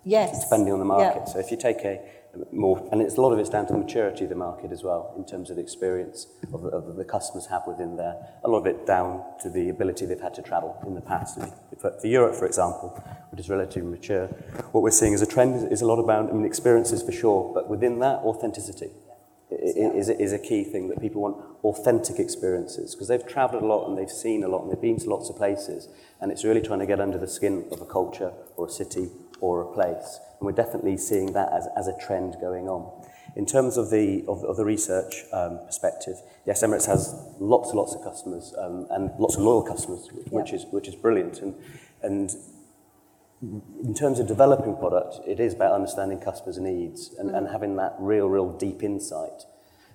[0.03, 0.43] Yes.
[0.45, 1.23] depending on the market.
[1.27, 1.33] Yeah.
[1.33, 1.99] So if you take a
[2.51, 4.83] more, and it's a lot of it's down to the maturity of the market as
[4.83, 8.15] well, in terms of the experience of the, of the customers have within there.
[8.43, 11.39] A lot of it down to the ability they've had to travel in the past.
[11.79, 12.89] For, for Europe, for example,
[13.31, 14.27] which is relatively mature,
[14.71, 17.51] what we're seeing as a trend is, a lot about I mean, experiences for sure,
[17.53, 18.91] but within that, authenticity.
[19.49, 23.87] Is, is a key thing that people want authentic experiences because they've traveled a lot
[23.87, 25.87] and they've seen a lot and they've been to lots of places
[26.19, 29.09] and it's really trying to get under the skin of a culture or a city
[29.41, 30.19] or a place.
[30.39, 32.91] And we're definitely seeing that as, as a trend going on.
[33.35, 37.77] In terms of the, of, of the research um, perspective, yes, Emirates has lots and
[37.77, 41.39] lots of customers um, and lots of loyal customers, which, is, which is brilliant.
[41.39, 41.53] And,
[42.01, 42.35] and
[43.83, 47.95] in terms of developing product, it is about understanding customers' needs and, and having that
[47.99, 49.43] real, real deep insight.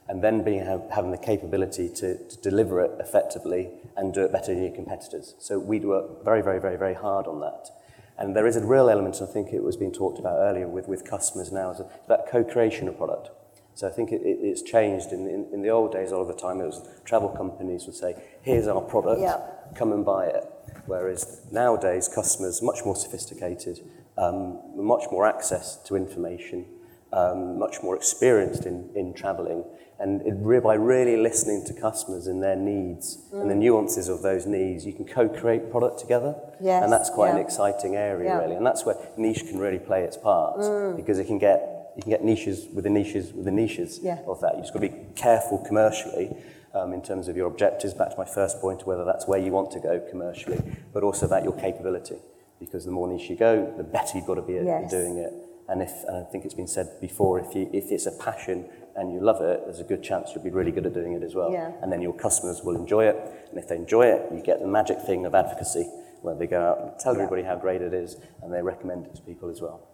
[0.08, 4.32] And then being, have, having the capability to, to deliver it effectively and do it
[4.32, 5.34] better than your competitors.
[5.38, 7.70] So we do work very, very, very, very hard on that.
[8.18, 10.86] And there is a real element, I think it was being talked about earlier with,
[10.88, 13.30] with customers now, is that co-creation of product.
[13.74, 15.12] So I think it, it, it's changed.
[15.12, 17.86] In, in, in the old days, a lot of the time, it was travel companies
[17.86, 19.40] would say, here's our product, Yeah.
[19.74, 20.44] come and buy it.
[20.86, 23.80] Whereas nowadays, customers much more sophisticated,
[24.18, 26.66] um, much more access to information,
[27.12, 29.64] um, much more experienced in, in travelling,
[30.02, 34.46] and it, by really listening to customers and their needs and the nuances of those
[34.46, 36.34] needs, you can co-create product together.
[36.60, 38.38] Yes, and that's quite an exciting area, Yeah.
[38.40, 38.56] really.
[38.56, 42.10] And that's where niche can really play its part because it can get you can
[42.10, 44.18] get niches with the niches with the niches Yeah.
[44.26, 44.54] of that.
[44.56, 46.34] You just got to be careful commercially
[46.74, 47.92] um, in terms of your objectives.
[47.94, 50.60] Back to my first point, whether that's where you want to go commercially,
[50.94, 52.16] but also about your capability.
[52.58, 54.90] Because the more niche you go, the better you've got to be at Yes.
[54.90, 55.32] doing it.
[55.68, 58.64] And if and I think it's been said before, if you if it's a passion
[58.96, 61.22] and you love it, there's a good chance you'll be really good at doing it
[61.22, 61.52] as well.
[61.52, 61.72] Yeah.
[61.82, 63.16] And then your customers will enjoy it.
[63.50, 65.84] And if they enjoy it, you get the magic thing of advocacy,
[66.22, 69.14] where they go out and tell everybody how great it is, and they recommend it
[69.14, 69.88] to people as well.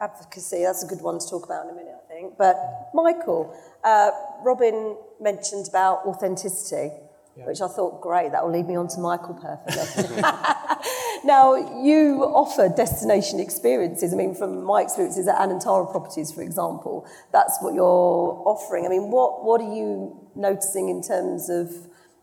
[0.00, 2.38] Advocacy, that's a good one to talk about in a minute, I think.
[2.38, 2.56] But
[2.94, 4.10] Michael, uh,
[4.44, 6.92] Robin mentioned about authenticity,
[7.34, 10.22] which I thought, great, that will lead me on to Michael perfectly.
[11.24, 14.12] now, you offer destination experiences.
[14.12, 18.86] I mean, from my experiences at Anantara Properties, for example, that's what you're offering.
[18.86, 21.70] I mean, what, what are you noticing in terms of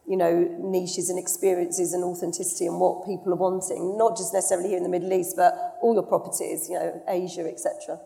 [0.08, 4.70] you know, niches and experiences and authenticity and what people are wanting, not just necessarily
[4.70, 8.00] here in the Middle East, but all your properties, you know, Asia, etc.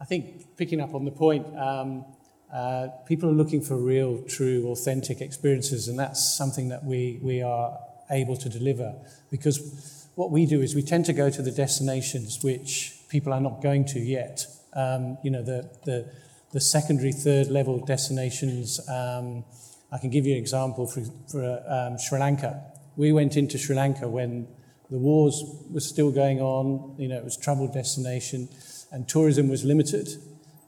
[0.00, 2.04] I think picking up on the point, um,
[2.52, 7.42] uh, people are looking for real, true, authentic experiences, and that's something that we, we
[7.42, 7.78] are
[8.10, 8.94] able to deliver.
[9.30, 13.40] Because what we do is we tend to go to the destinations which people are
[13.40, 14.46] not going to yet.
[14.74, 16.10] Um, you know, the, the,
[16.52, 18.80] the secondary, third level destinations.
[18.88, 19.44] Um,
[19.90, 22.62] I can give you an example for, for um, Sri Lanka.
[22.96, 24.48] We went into Sri Lanka when
[24.90, 28.48] the wars were still going on, you know, it was a troubled destination,
[28.90, 30.08] and tourism was limited.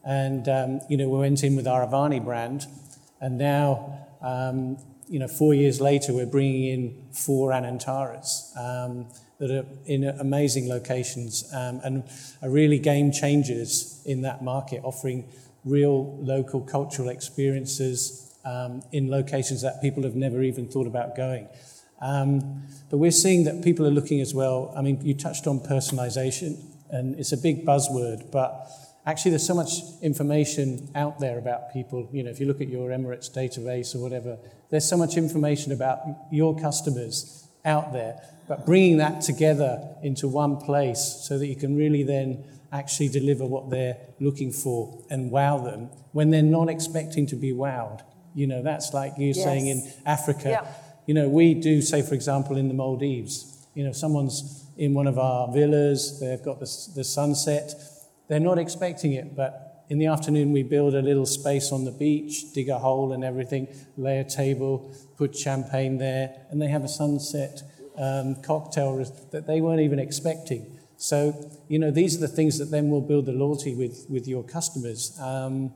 [0.04, 2.66] And, um, you know, we went in with our Avani brand,
[3.20, 4.78] and now, um,
[5.08, 9.06] you know, four years later, we're bringing in four Anantaras um,
[9.38, 12.04] that are in amazing locations um, and
[12.42, 15.28] are really game changers in that market, offering
[15.64, 21.48] real local cultural experiences, um, in locations that people have never even thought about going.
[22.00, 24.72] Um, but we're seeing that people are looking as well.
[24.76, 26.58] I mean, you touched on personalization,
[26.90, 28.66] and it's a big buzzword, but
[29.06, 32.08] actually, there's so much information out there about people.
[32.12, 34.38] You know, if you look at your Emirates database or whatever,
[34.70, 38.20] there's so much information about your customers out there.
[38.48, 43.44] But bringing that together into one place so that you can really then actually deliver
[43.44, 48.02] what they're looking for and wow them when they're not expecting to be wowed
[48.34, 49.42] you know, that's like you yes.
[49.42, 50.48] saying in Africa.
[50.48, 50.66] Yeah.
[51.06, 55.06] You know, we do, say, for example, in the Maldives, you know, someone's in one
[55.06, 57.74] of our villas, they've got the, the sunset.
[58.30, 61.90] They're not expecting it, but in the afternoon, we build a little space on the
[61.90, 63.66] beach, dig a hole and everything,
[63.96, 67.60] lay a table, put champagne there, and they have a sunset
[67.98, 70.78] um, cocktail that they weren't even expecting.
[70.96, 74.28] So, you know, these are the things that then will build the loyalty with, with
[74.28, 75.18] your customers.
[75.20, 75.72] Um,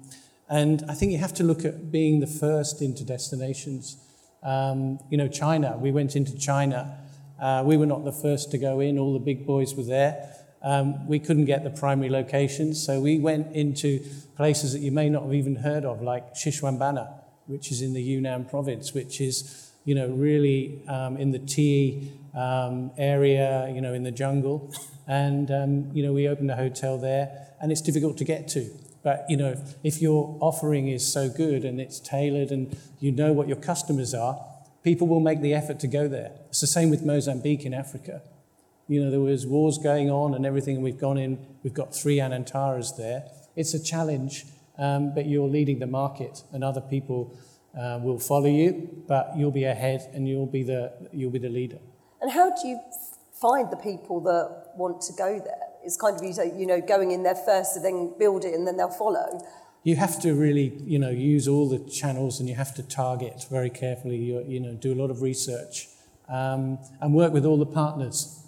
[0.49, 3.97] and I think you have to look at being the first into destinations.
[4.45, 7.01] Um, you know, China, we went into China.
[7.41, 10.31] Uh, we were not the first to go in, all the big boys were there.
[10.65, 14.01] Um, we couldn't get the primary locations, so we went into
[14.37, 17.13] places that you may not have even heard of, like Xishuangbanna,
[17.47, 22.13] which is in the Yunnan province, which is, you know, really um, in the tea
[22.35, 24.73] um, area, you know, in the jungle.
[25.07, 28.71] And, um, you know, we opened a hotel there, and it's difficult to get to.
[29.05, 33.33] But you know, if your offering is so good and it's tailored and you know
[33.33, 34.43] what your customers are,
[34.83, 36.33] people will make the effort to go there.
[36.49, 38.23] It's the same with Mozambique in Africa.
[38.89, 41.95] You know, there was wars going on and everything, and we've gone in, we've got
[41.95, 43.25] three Anantaras there.
[43.57, 44.45] It's a challenge,
[44.79, 47.37] um, but you're leading the market, and other people
[47.79, 51.49] uh, will follow you, but you'll be ahead and you'll be the, you'll be the
[51.49, 51.79] leader.
[52.21, 52.81] And how do you
[53.41, 55.69] find the people that want to go there?
[55.83, 58.77] It's kind of, you know, going in there first and then build it and then
[58.77, 59.41] they'll follow.
[59.83, 63.45] You have to really, you know, use all the channels and you have to target
[63.51, 65.89] very carefully, you, you know, do a lot of research
[66.29, 68.41] um, and work with all the partners.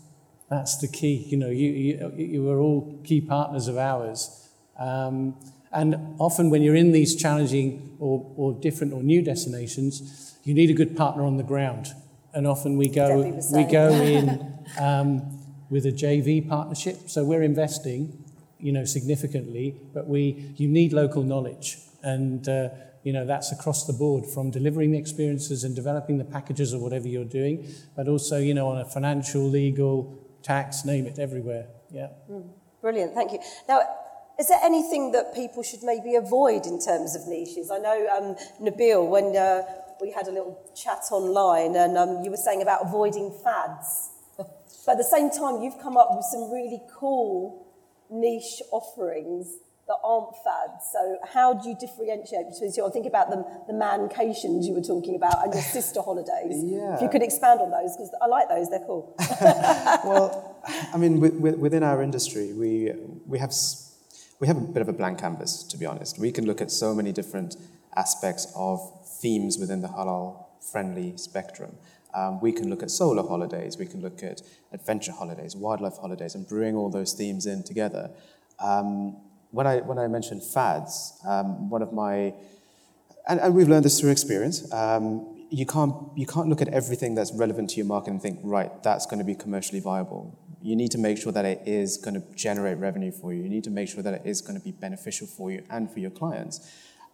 [0.49, 1.27] That's the key.
[1.29, 4.49] You know, you, you, you are all key partners of ours.
[4.79, 5.37] Um,
[5.73, 10.71] and often when you're in these challenging or, or different or new destinations, you need
[10.71, 11.93] a good partner on the ground.
[12.33, 15.37] And often we go, we go in um,
[15.69, 17.09] with a JV partnership.
[17.09, 18.25] So we're investing,
[18.59, 22.69] you know, significantly, but we you need local knowledge, and uh,
[23.03, 26.81] you know that's across the board from delivering the experiences and developing the packages or
[26.81, 31.67] whatever you're doing, but also you know on a financial, legal, tax, name it, everywhere.
[31.91, 32.09] Yeah.
[32.31, 32.49] Mm,
[32.81, 33.41] brilliant, thank you.
[33.69, 33.81] Now.
[34.39, 37.71] Is there anything that people should maybe avoid in terms of niches?
[37.71, 39.63] I know, um, Nabil, when uh,
[39.99, 44.11] we had a little chat online, and um, you were saying about avoiding fads.
[44.85, 47.67] But at the same time, you've come up with some really cool
[48.11, 49.57] niche offerings
[49.89, 50.91] that aren't fads.
[50.93, 52.85] So how do you differentiate between two?
[52.85, 56.63] I think about the, the mancations you were talking about and your sister holidays.
[56.65, 56.97] Yeah.
[56.97, 59.15] If you could expand on those, because I like those, they're cool.
[60.05, 60.61] well,
[60.93, 62.93] I mean, within our industry, we,
[63.27, 63.53] we, have,
[64.41, 66.19] we have a bit of a blank canvas, to be honest.
[66.19, 67.57] We can look at so many different
[67.97, 68.81] aspects of
[69.21, 71.77] themes within the halal-friendly spectrum.
[72.13, 74.41] Um, we can look at solar holidays, we can look at
[74.73, 78.11] adventure holidays, wildlife holidays, and bring all those themes in together.
[78.59, 79.19] Um,
[79.57, 82.35] when, I, when I mentioned fads, um, one of my,
[83.27, 87.15] and, and we've learned this through experience, um, you, can't, you can't look at everything
[87.15, 90.39] that's relevant to your market and think, right, that's going to be commercially viable.
[90.61, 93.45] You need to make sure that it is going to generate revenue for you.
[93.45, 95.91] You need to make sure that it is going to be beneficial for you and
[95.91, 96.71] for your clients.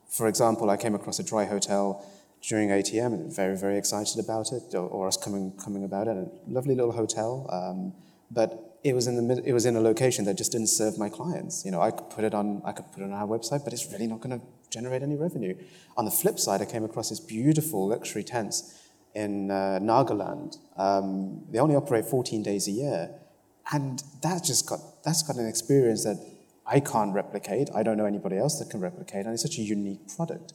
[0.09, 2.05] For example, I came across a dry hotel
[2.41, 6.17] during ATM and very, very excited about it, or, or us coming, coming about it.
[6.17, 7.93] A lovely little hotel, um,
[8.33, 11.09] but it was in the it was in a location that just didn't serve my
[11.09, 11.65] clients.
[11.65, 13.73] You know, I could put it on I could put it on our website, but
[13.73, 15.57] it's really not going to generate any revenue.
[15.97, 18.81] On the flip side, I came across this beautiful luxury tents
[19.15, 20.57] in uh, Nagaland.
[20.77, 23.11] Um, they only operate 14 days a year,
[23.73, 26.19] and that just got that's got an experience that
[26.67, 27.69] I can't replicate.
[27.75, 30.55] I don't know anybody else that can replicate, and it's such a unique product.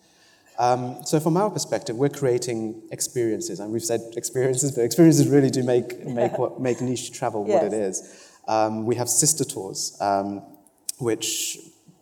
[0.59, 5.49] Um, so from our perspective, we're creating experiences, and we've said experiences, but experiences really
[5.49, 7.61] do make make what make niche travel yes.
[7.61, 8.31] what it is.
[8.47, 10.41] Um, we have sister tours, um,
[10.97, 11.57] which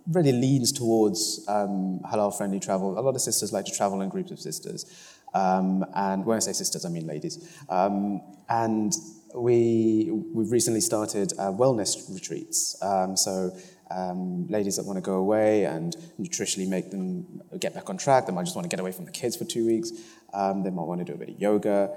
[0.08, 2.98] really leans towards um, halal-friendly travel.
[2.98, 4.86] A lot of sisters like to travel in groups of sisters,
[5.34, 7.62] um, and when I say sisters, I mean ladies.
[7.68, 8.96] Um, and
[9.34, 12.78] we we've recently started uh, wellness retreats.
[13.16, 13.52] so
[13.92, 18.26] um, ladies that want to go away and nutritionally make them get back on track.
[18.26, 19.92] They might just want to get away from the kids for two weeks.
[20.34, 21.92] Um, they might want to do a bit of yoga.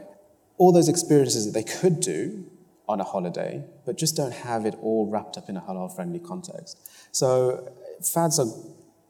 [0.58, 2.44] All those experiences that they could do
[2.88, 6.18] on a holiday, but just don't have it all wrapped up in a halal friendly
[6.18, 6.78] context.
[7.12, 7.72] So
[8.02, 8.46] fads are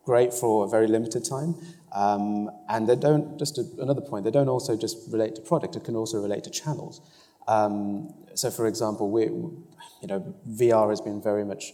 [0.05, 1.55] great for a very limited time.
[1.93, 5.77] Um, and they don't, just a, another point, they don't also just relate to product,
[5.77, 7.03] it can also relate to channels.
[7.47, 11.73] Um, so, for example, we, you know, VR has been very much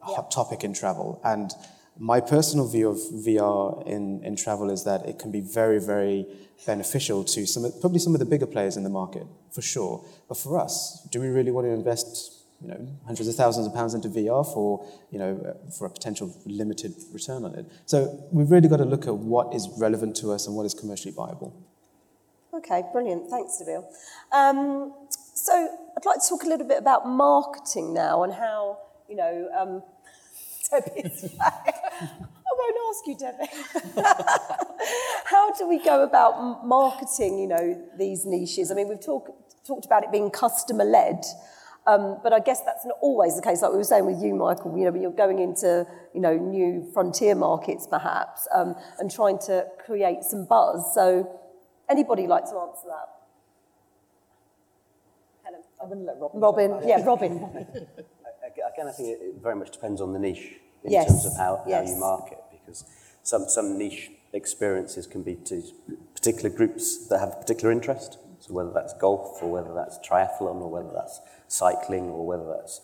[0.00, 1.20] hot topic in travel.
[1.24, 1.50] And
[1.98, 6.26] my personal view of VR in, in travel is that it can be very, very
[6.66, 10.04] beneficial to some, probably some of the bigger players in the market, for sure.
[10.28, 13.74] But for us, do we really want to invest you know, hundreds of thousands of
[13.74, 17.66] pounds into VR for, you know, for a potential limited return on it?
[17.86, 20.74] So we've really got to look at what is relevant to us and what is
[20.74, 21.54] commercially viable.
[22.54, 23.28] Okay, brilliant.
[23.28, 23.84] Thanks, Nabil.
[24.32, 24.94] Um,
[25.34, 25.52] so
[25.96, 29.82] I'd like to talk a little bit about marketing now and how, you know, um,
[30.70, 34.02] Debbie's I won't ask you, Debbie.
[35.26, 38.70] How do we go about marketing, you know, these niches?
[38.70, 39.28] I mean, we've talk,
[39.66, 41.24] talked about it being customer-led,
[41.86, 43.62] um, but I guess that's not always the case.
[43.62, 46.36] Like we were saying with you, Michael, you know, when you're going into, you know,
[46.36, 50.94] new frontier markets, perhaps, um, and trying to create some buzz.
[50.94, 51.30] So,
[51.88, 53.08] anybody like to answer that?
[55.44, 55.62] Helen.
[55.80, 56.40] I'm going to let Robin.
[56.40, 57.86] Robin, yeah, Robin.
[58.76, 61.08] again, I think it very much depends on the niche in yes.
[61.08, 61.88] terms of how, yes.
[61.88, 62.84] how you market, because
[63.22, 65.62] some, some niche experiences can be to
[66.14, 68.18] particular groups that have a particular interest.
[68.40, 72.80] So whether that's golf or whether that's triathlon or whether that's cycling or whether that's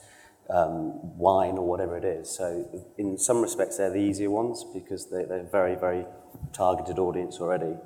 [0.50, 2.31] um, wine or whatever it is.
[2.31, 6.07] So in some respects, they're the easier ones because they, they're very, very
[6.52, 7.76] targeted audience already.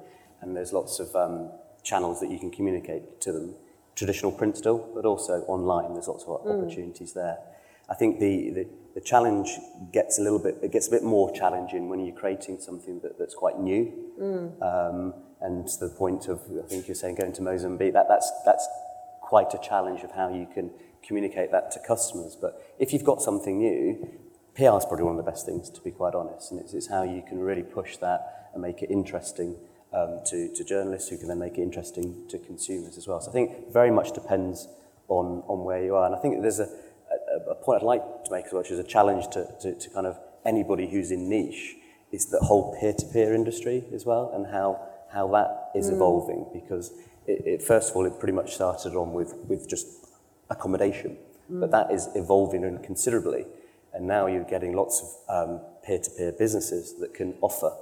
[0.41, 1.51] And there's lots of um,
[1.83, 3.55] channels that you can communicate to them.
[3.95, 5.95] Traditional print still, but also online.
[5.95, 6.63] There's lots of mm.
[6.63, 7.39] opportunities there.
[7.89, 9.51] I think the, the, the challenge
[9.93, 13.19] gets a little bit, it gets a bit more challenging when you're creating something that,
[13.19, 13.93] that's quite new.
[14.21, 14.63] Mm.
[14.63, 18.31] Um, and to the point of, I think you're saying going to Mozambique, that, that's,
[18.45, 18.67] that's
[19.21, 20.71] quite a challenge of how you can
[21.07, 22.37] communicate that to customers.
[22.41, 24.09] But if you've got something new,
[24.55, 26.51] PR is probably one of the best things, to be quite honest.
[26.51, 29.57] And it's, it's how you can really push that and make it interesting
[29.93, 33.21] um, to, to journalists who can then make it interesting to consumers as well.
[33.21, 34.69] So I think very much depends
[35.09, 36.07] on, on where you are.
[36.07, 36.69] And I think there's a,
[37.67, 40.07] point I'd like to make as well, which is a challenge to, to, to kind
[40.07, 41.75] of anybody who's in niche,
[42.13, 44.81] is the whole peer-to-peer industry as well, and how,
[45.13, 45.95] how that is mm.
[45.95, 46.93] evolving, because
[47.27, 49.87] it, it, first of all, it pretty much started on with, with just
[50.49, 51.19] accommodation,
[51.51, 51.61] mm.
[51.61, 53.45] but that is evolving considerably,
[53.93, 55.09] and now you're getting lots of
[55.51, 57.73] um, peer-to-peer businesses that can offer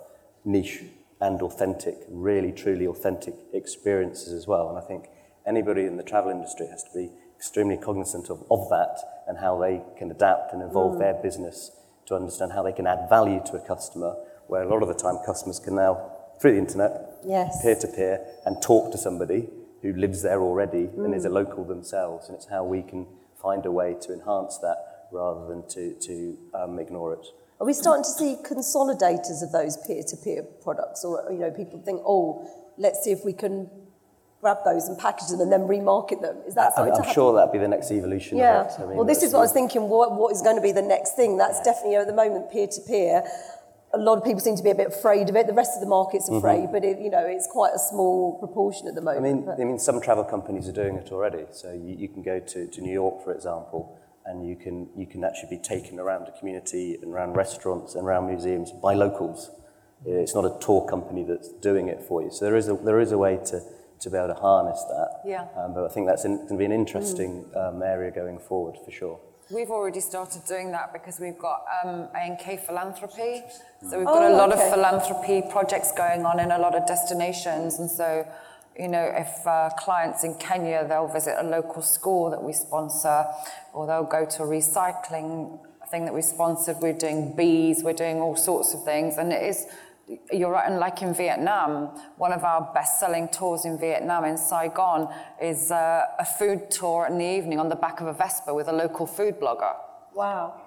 [0.44, 0.82] niche
[1.20, 5.08] and authentic, really truly authentic experiences as well, and I think
[5.46, 9.58] anybody in the travel industry has to be extremely cognizant of, of that and how
[9.58, 10.98] they can adapt and evolve mm.
[10.98, 11.70] their business
[12.06, 14.14] to understand how they can add value to a customer,
[14.46, 16.10] where a lot of the time customers can now,
[16.40, 16.92] through the internet,
[17.24, 17.62] yes.
[17.62, 19.48] peer to peer, and talk to somebody
[19.82, 21.04] who lives there already mm.
[21.04, 21.34] and is a mm.
[21.34, 22.28] local themselves.
[22.28, 23.06] And it's how we can
[23.40, 27.26] find a way to enhance that rather than to, to um, ignore it.
[27.60, 31.04] Are we starting to see consolidators of those peer-to-peer products?
[31.04, 33.70] Or, you know, people think, oh, let's see if we can
[34.44, 36.36] grab those and package them and then remarket them.
[36.46, 38.68] Is that something I'm, I'm sure that'd be the next evolution yeah.
[38.76, 39.88] I mean, well, this is what I was thinking.
[39.88, 41.38] What, what is going to be the next thing?
[41.38, 41.64] That's yeah.
[41.64, 43.24] definitely, you know, at the moment, peer-to-peer.
[43.94, 45.46] A lot of people seem to be a bit afraid of it.
[45.46, 46.44] The rest of the market's mm-hmm.
[46.44, 46.72] afraid, mm-hmm.
[46.72, 49.24] but it, you know, it's quite a small proportion at the moment.
[49.24, 51.44] I mean, I mean, some travel companies are doing it already.
[51.52, 55.06] So you, you can go to, to New York, for example, and you can, you
[55.06, 59.50] can actually be taken around the community and around restaurants and around museums by locals.
[60.04, 62.30] It's not a tour company that's doing it for you.
[62.30, 63.62] So there is a, there is a way to,
[64.00, 65.20] to be able to harness that.
[65.24, 65.46] Yeah.
[65.56, 68.90] Um, but I think that's going to be an interesting um, area going forward for
[68.90, 69.18] sure.
[69.50, 73.42] We've already started doing that because we've got um, A&K Philanthropy.
[73.88, 74.66] So we've Oh, got a lot okay.
[74.66, 77.78] of philanthropy projects going on in a lot of destinations.
[77.78, 78.26] And so,
[78.78, 83.26] you know, if uh, clients in Kenya, they'll visit a local school that we sponsor,
[83.74, 85.58] or they'll go to a recycling
[85.90, 86.76] thing that we sponsored.
[86.80, 89.18] We're doing bees, we're doing all sorts of things.
[89.18, 89.66] And it is,
[90.32, 91.86] you're right, and like in Vietnam,
[92.16, 95.08] one of our best-selling tours in Vietnam, in Saigon,
[95.40, 98.68] is uh, a food tour in the evening on the back of a Vespa with
[98.68, 99.74] a local food blogger.
[100.14, 100.60] Wow.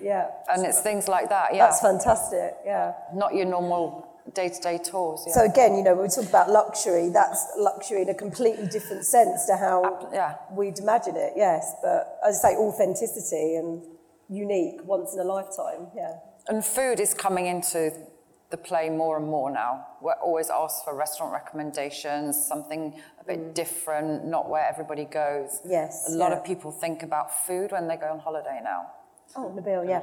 [0.00, 0.28] Yeah.
[0.48, 1.66] And it's things like that, yeah.
[1.66, 2.54] That's fantastic.
[2.64, 2.94] Yeah.
[3.14, 5.24] Not your normal day-to-day tours.
[5.26, 5.34] Yeah.
[5.34, 9.04] So again, you know, when we talk about luxury, that's luxury in a completely different
[9.04, 10.36] sense to how yeah.
[10.50, 11.74] we'd imagine it, yes.
[11.82, 13.82] But as I say, authenticity and
[14.28, 16.16] unique, once in a lifetime, yeah.
[16.48, 17.92] and food is coming into
[18.50, 19.86] the play more and more now.
[20.00, 25.60] We're always asked for restaurant recommendations, something a bit different, not where everybody goes.
[25.66, 26.38] Yes, A lot yeah.
[26.38, 28.86] of people think about food when they go on holiday now.
[29.36, 30.00] Oh, Nabil, yeah.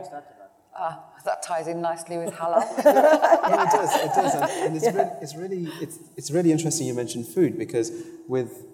[0.77, 2.61] Ah, that ties in nicely with halal.
[2.83, 3.95] No, it does.
[3.95, 6.85] It does, and, and it's, really, it's really it's it's really interesting.
[6.87, 7.91] You mentioned food because
[8.27, 8.65] with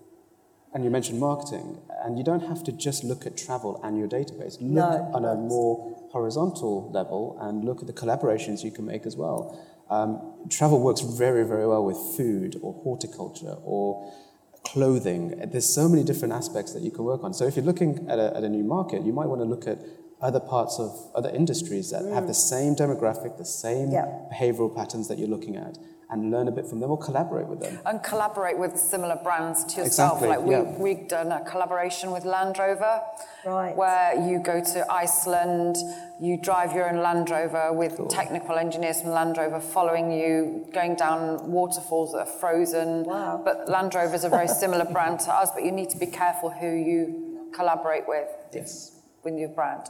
[0.74, 4.08] and you mentioned marketing, and you don't have to just look at travel and your
[4.08, 4.58] database.
[4.62, 5.12] Look No.
[5.14, 9.58] on a more horizontal level and look at the collaborations you can make as well.
[9.90, 10.10] Um,
[10.50, 14.10] travel works very very well with food or horticulture or
[14.64, 15.38] clothing.
[15.52, 17.34] There's so many different aspects that you can work on.
[17.34, 19.68] So if you're looking at a, at a new market, you might want to look
[19.68, 19.80] at
[20.22, 24.06] other parts of other industries that have the same demographic, the same Yeah.
[24.32, 25.78] behavioral patterns that you're looking at,
[26.12, 27.80] and learn a bit from them or collaborate with them.
[27.86, 30.22] and collaborate with similar brands to yourself.
[30.22, 30.78] Exactly, like we, yeah.
[30.78, 33.02] we've done a collaboration with Land Rover,
[33.46, 33.76] Right.
[33.76, 35.78] where you go to Iceland,
[36.20, 40.96] you drive your own Land Rover with technical engineers from Land Rover following you, going
[40.96, 43.04] down waterfalls that are frozen.
[43.06, 43.42] Wow.
[43.44, 46.06] But Land Rover is a very similar brand to us, but you need to be
[46.08, 48.92] careful who you collaborate with Yes.
[49.24, 49.88] with your brand.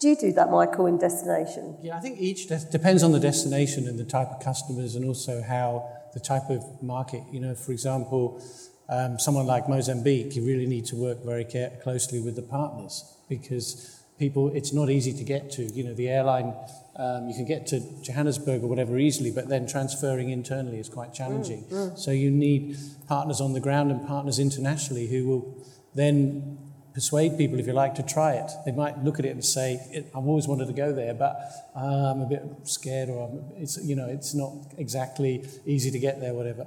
[0.00, 1.76] Do you do that, Michael, in destination?
[1.82, 5.04] Yeah, I think each des- depends on the destination and the type of customers, and
[5.04, 7.22] also how the type of market.
[7.30, 8.42] You know, for example,
[8.88, 13.04] um, someone like Mozambique, you really need to work very care- closely with the partners
[13.28, 14.48] because people.
[14.54, 15.64] It's not easy to get to.
[15.64, 16.54] You know, the airline.
[16.96, 21.12] Um, you can get to Johannesburg or whatever easily, but then transferring internally is quite
[21.14, 21.64] challenging.
[21.96, 22.76] So you need
[23.06, 26.58] partners on the ground and partners internationally who will then
[26.94, 28.50] persuade people, if you like, to try it.
[28.64, 31.36] They might look at it and say, "I've always wanted to go there, but
[31.76, 36.20] uh, I'm a bit scared, or it's you know, it's not exactly easy to get
[36.20, 36.66] there, whatever."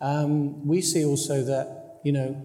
[0.00, 2.36] Um, we see also that you know,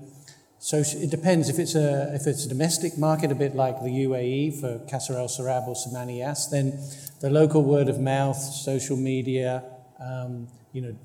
[0.59, 3.89] so it depends if it's a if it's a domestic market, a bit like the
[4.05, 6.79] UAE for Qasr Al Sarab or Sir Bani Yas, then
[7.21, 9.63] the local word of mouth, social media,
[9.99, 10.95] um, you know,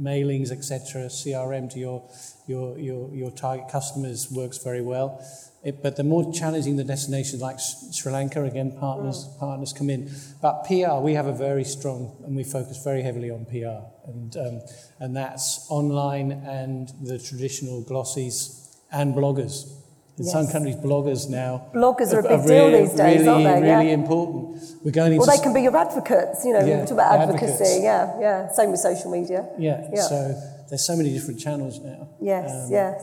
[0.00, 2.02] mailings, etc., CRM to your,
[2.46, 5.24] your, your, your target customers works very well.
[5.64, 10.10] It, but the more challenging the destinations like Sri Lanka, again, partners, partners come in.
[10.42, 13.80] But PR, we have a very strong, and we focus very heavily on PR.
[14.06, 14.60] And, um,
[15.00, 19.72] and that's online and the traditional glossies and bloggers.
[20.18, 23.62] In some countries, bloggers now Bloggers are a big deal really, these days, really, aren't
[23.62, 23.66] they?
[23.66, 23.78] Yeah.
[23.80, 24.62] Really important.
[24.84, 27.18] We're going into Well, they can be your advocates, you know, Yeah, we talk about
[27.18, 27.52] advocates.
[27.54, 28.48] advocacy, yeah, yeah.
[28.52, 29.48] Same with social media.
[29.58, 30.02] yeah, Yeah.
[30.02, 32.10] So there's so many different channels now.
[32.20, 33.02] Yes, Um, yes.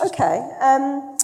[0.00, 0.38] Okay.
[0.62, 1.15] Um,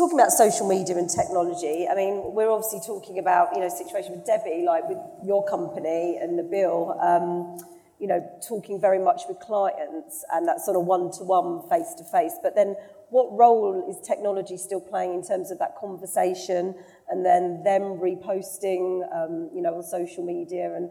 [0.00, 4.12] talking about social media and technology, I mean, we're obviously talking about, you know, situation
[4.12, 7.58] with Debbie, like with your company and Nabil, um,
[7.98, 12.36] you know, talking very much with clients and that sort of one-to-one, face-to-face.
[12.42, 12.76] But then
[13.10, 16.74] what role is technology still playing in terms of that conversation
[17.10, 20.74] and then them reposting, um, you know, on social media?
[20.74, 20.90] And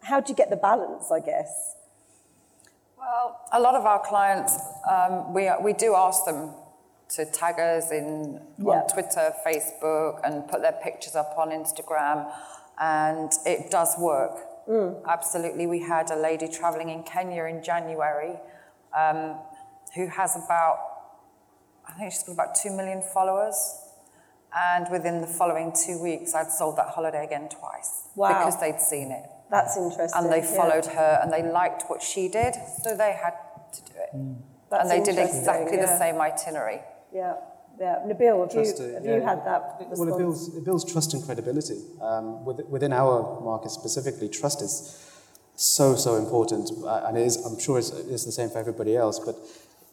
[0.00, 1.76] how do you get the balance, I guess?
[2.96, 4.56] Well, a lot of our clients,
[4.90, 6.54] um, we, we do ask them
[7.16, 8.72] to tag us in Yeah.
[8.72, 12.32] on Twitter, Facebook, and put their pictures up on Instagram,
[12.78, 14.38] and it does work.
[15.08, 15.66] Absolutely.
[15.66, 18.38] We had a lady traveling in Kenya in January
[18.96, 19.36] um,
[19.94, 20.78] who has about,
[21.88, 23.78] I think she's got about 2 million followers.
[24.54, 28.28] And within the following two weeks, I'd sold that holiday again twice Wow.
[28.28, 30.10] because they'd seen it That's interesting.
[30.14, 30.56] and they yeah.
[30.56, 33.32] followed her and they liked what she did, so they had
[33.72, 34.36] to do it.
[34.70, 36.82] That's and they did exactly the same itinerary.
[37.14, 37.34] Yeah,
[37.78, 37.96] yeah.
[38.06, 39.14] Nabil, have, Trust you, it, have yeah.
[39.16, 40.16] you had that Well, it response?
[40.18, 41.78] builds, it builds trust and credibility.
[42.00, 44.98] Um, within our market specifically, trust is
[45.54, 46.70] so, so important.
[46.84, 49.18] Uh, and it is, I'm sure it's, it's the same for everybody else.
[49.18, 49.36] But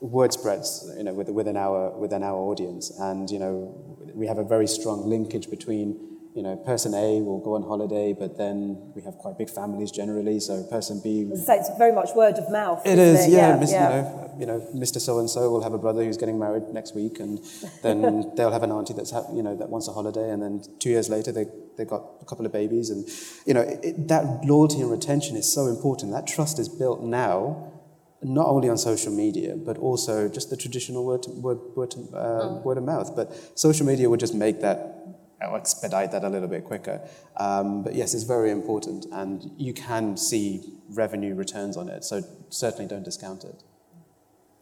[0.02, 3.76] word spreads, you know, within our within our audience, and you know,
[4.14, 8.14] we have a very strong linkage between you know, person A will go on holiday,
[8.14, 10.40] but then we have quite big families generally.
[10.40, 11.30] So person B.
[11.36, 12.86] So it's very much word of mouth.
[12.86, 13.32] It is, it?
[13.32, 13.60] yeah.
[13.60, 13.96] yeah, yeah.
[13.98, 15.00] You, know, you know, Mr.
[15.02, 17.40] So and So will have a brother who's getting married next week, and
[17.82, 20.64] then they'll have an auntie that's ha- you know that wants a holiday, and then
[20.80, 21.46] two years later they
[21.78, 23.08] they got a couple of babies, and
[23.46, 26.12] you know it, that loyalty and retention is so important.
[26.12, 27.74] That trust is built now.
[28.22, 32.00] Not only on social media, but also just the traditional word, to, word, word, to,
[32.14, 32.64] uh, mm.
[32.66, 33.16] word of mouth.
[33.16, 35.00] But social media would just make that
[35.42, 37.02] expedite that a little bit quicker.
[37.38, 42.04] Um, but yes, it's very important, and you can see revenue returns on it.
[42.04, 43.64] So certainly don't discount it.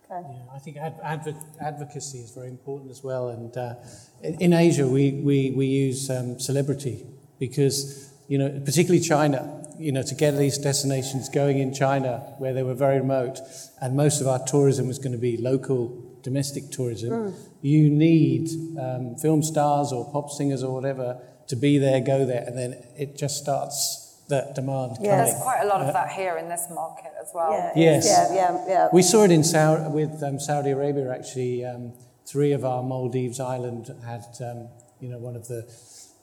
[0.09, 0.25] Okay.
[0.29, 3.29] Yeah, I think adv- adv- advocacy is very important as well.
[3.29, 3.75] And uh,
[4.23, 7.05] in, in, Asia, we, we, we use um, celebrity
[7.39, 12.53] because, you know, particularly China, you know, to get these destinations going in China where
[12.53, 13.39] they were very remote,
[13.81, 17.33] and most of our tourism was going to be local domestic tourism, mm.
[17.61, 18.45] you need
[18.85, 21.07] um, film stars or pop singers or whatever
[21.47, 25.11] to be there, go there, and then it just starts that demand yeah.
[25.11, 25.25] Coming.
[25.25, 27.51] There's quite a lot of uh, that here in this market as well.
[27.51, 28.05] Yeah, yes.
[28.05, 28.87] Yeah, yeah, yeah.
[28.91, 31.63] We saw it in Saudi, with um, Saudi Arabia actually.
[31.63, 31.93] Um,
[32.27, 34.67] three of our Maldives island had, um,
[34.99, 35.65] you know, one of the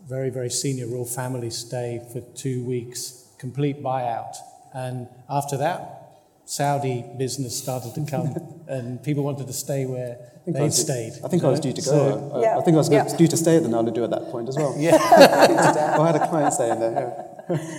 [0.06, 4.36] very, very senior royal families stay for two weeks, complete buyout.
[4.74, 6.03] And after that,
[6.46, 8.34] Saudi business started to come
[8.68, 11.14] and people wanted to stay where they stayed.
[11.24, 11.90] I think I was due to go.
[11.90, 12.58] So, uh, yeah.
[12.58, 13.08] I think I was yeah.
[13.16, 14.74] due to stay at the Naladhu at that point as well.
[14.78, 14.96] Yeah.
[14.96, 17.30] I had a client staying there.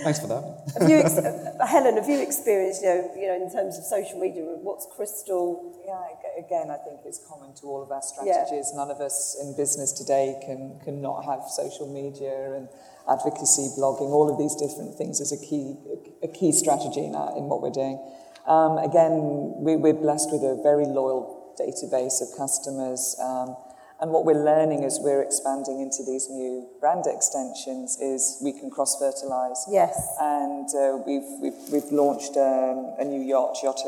[0.02, 0.42] Thanks for that.
[0.80, 3.84] Have you ex- uh, Helen, have you experienced, you know, you know, in terms of
[3.84, 5.74] social media, what's Crystal?
[5.86, 5.98] Yeah,
[6.38, 8.70] again, I think it's common to all of our strategies.
[8.70, 8.78] Yeah.
[8.78, 12.68] None of us in business today can, can not have social media and
[13.08, 15.74] advocacy, blogging, all of these different things as a key,
[16.22, 17.98] a key strategy in, our, in what we're doing.
[18.46, 23.16] Um, again, we, we're blessed with a very loyal database of customers.
[23.20, 23.56] Um,
[23.98, 28.70] and what we're learning as we're expanding into these new brand extensions is we can
[28.70, 29.64] cross fertilize.
[29.70, 29.96] Yes.
[30.20, 33.80] And uh, we've, we've, we've launched um, a new yacht, Yacht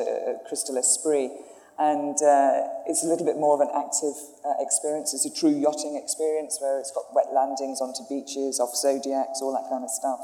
[0.48, 1.30] Crystal Esprit.
[1.78, 5.14] And uh, it's a little bit more of an active uh, experience.
[5.14, 9.52] It's a true yachting experience where it's got wet landings onto beaches, off zodiacs, all
[9.52, 10.18] that kind of stuff.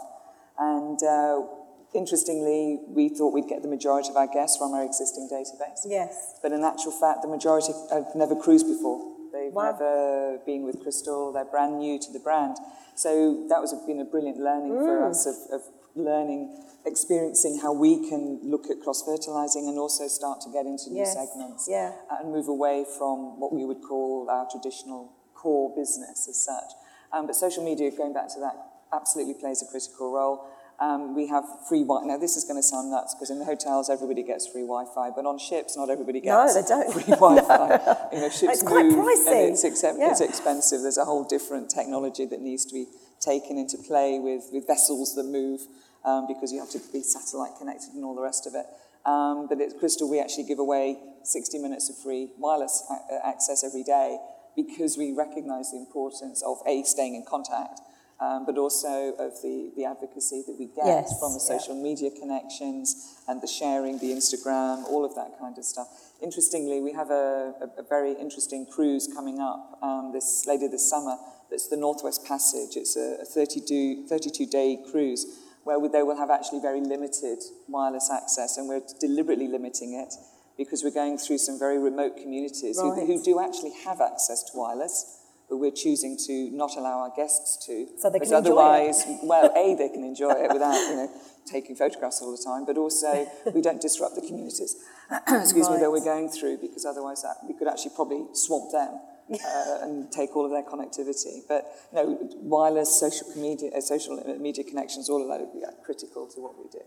[0.59, 1.47] And uh,
[1.95, 5.87] Interestingly, we thought we'd get the majority of our guests from our existing database.
[5.87, 6.35] Yes.
[6.43, 9.15] But in actual fact, the majority have never cruised before.
[9.33, 9.71] They've wow.
[9.71, 11.33] never been with Crystal.
[11.33, 12.57] They're brand new to the brand.
[12.95, 14.85] So that was a, been a brilliant learning mm.
[14.85, 15.63] for us of, of
[15.95, 20.99] learning, experiencing how we can look at cross-fertilizing and also start to get into new
[20.99, 21.15] yes.
[21.15, 21.93] segments yeah.
[22.11, 26.71] and move away from what we would call our traditional core business as such.
[27.13, 28.55] Um, but social media, going back to that,
[28.93, 30.47] absolutely plays a critical role.
[30.81, 32.07] Um, we have free Wi-Fi.
[32.07, 35.11] Now, this is going to sound nuts because in the hotels everybody gets free Wi-Fi,
[35.11, 36.93] but on ships not everybody gets no, they don't.
[36.93, 37.69] free Wi-Fi.
[37.69, 38.09] no.
[38.13, 39.51] You know, ships it's quite pricey.
[39.51, 40.11] it's, ex- yeah.
[40.11, 40.83] it's expensive.
[40.83, 42.87] There's a whole different technology that needs to be
[43.21, 45.61] taken into play with, with vessels that move
[46.05, 48.67] um, because you have to be satellite connected and all the rest of it.
[49.07, 53.63] Um, but at Crystal, we actually give away 60 minutes of free wireless a- access
[53.65, 54.19] every day
[54.57, 57.81] because we recognise the importance of A, staying in contact,
[58.21, 61.83] um, but also of the, the advocacy that we get yes, from the social yeah.
[61.83, 65.89] media connections and the sharing, the Instagram, all of that kind of stuff.
[66.23, 70.89] Interestingly, we have a, a, a very interesting cruise coming up um, this later this
[70.89, 71.17] summer.
[71.51, 72.77] That's the Northwest Passage.
[72.77, 75.27] It's a, a 32, 32 day cruise
[75.65, 77.39] where we, they will have actually very limited
[77.69, 80.15] wireless access, and we're deliberately limiting it
[80.57, 82.95] because we're going through some very remote communities right.
[82.95, 87.13] who, who do actually have access to wireless but we're choosing to not allow our
[87.15, 87.87] guests to.
[87.99, 89.21] So they can otherwise, it.
[89.23, 91.11] well, A, they can enjoy it without, you know,
[91.47, 94.77] taking photographs all the time, but also we don't disrupt the communities,
[95.29, 95.75] excuse right.
[95.75, 99.01] me, that we're going through, because otherwise that, we could actually probably swamp them.
[99.33, 101.41] Uh, and take all of their connectivity.
[101.49, 105.65] But you know, wireless social media, uh, social media connections, all of that would be
[105.65, 106.85] uh, critical to what we do.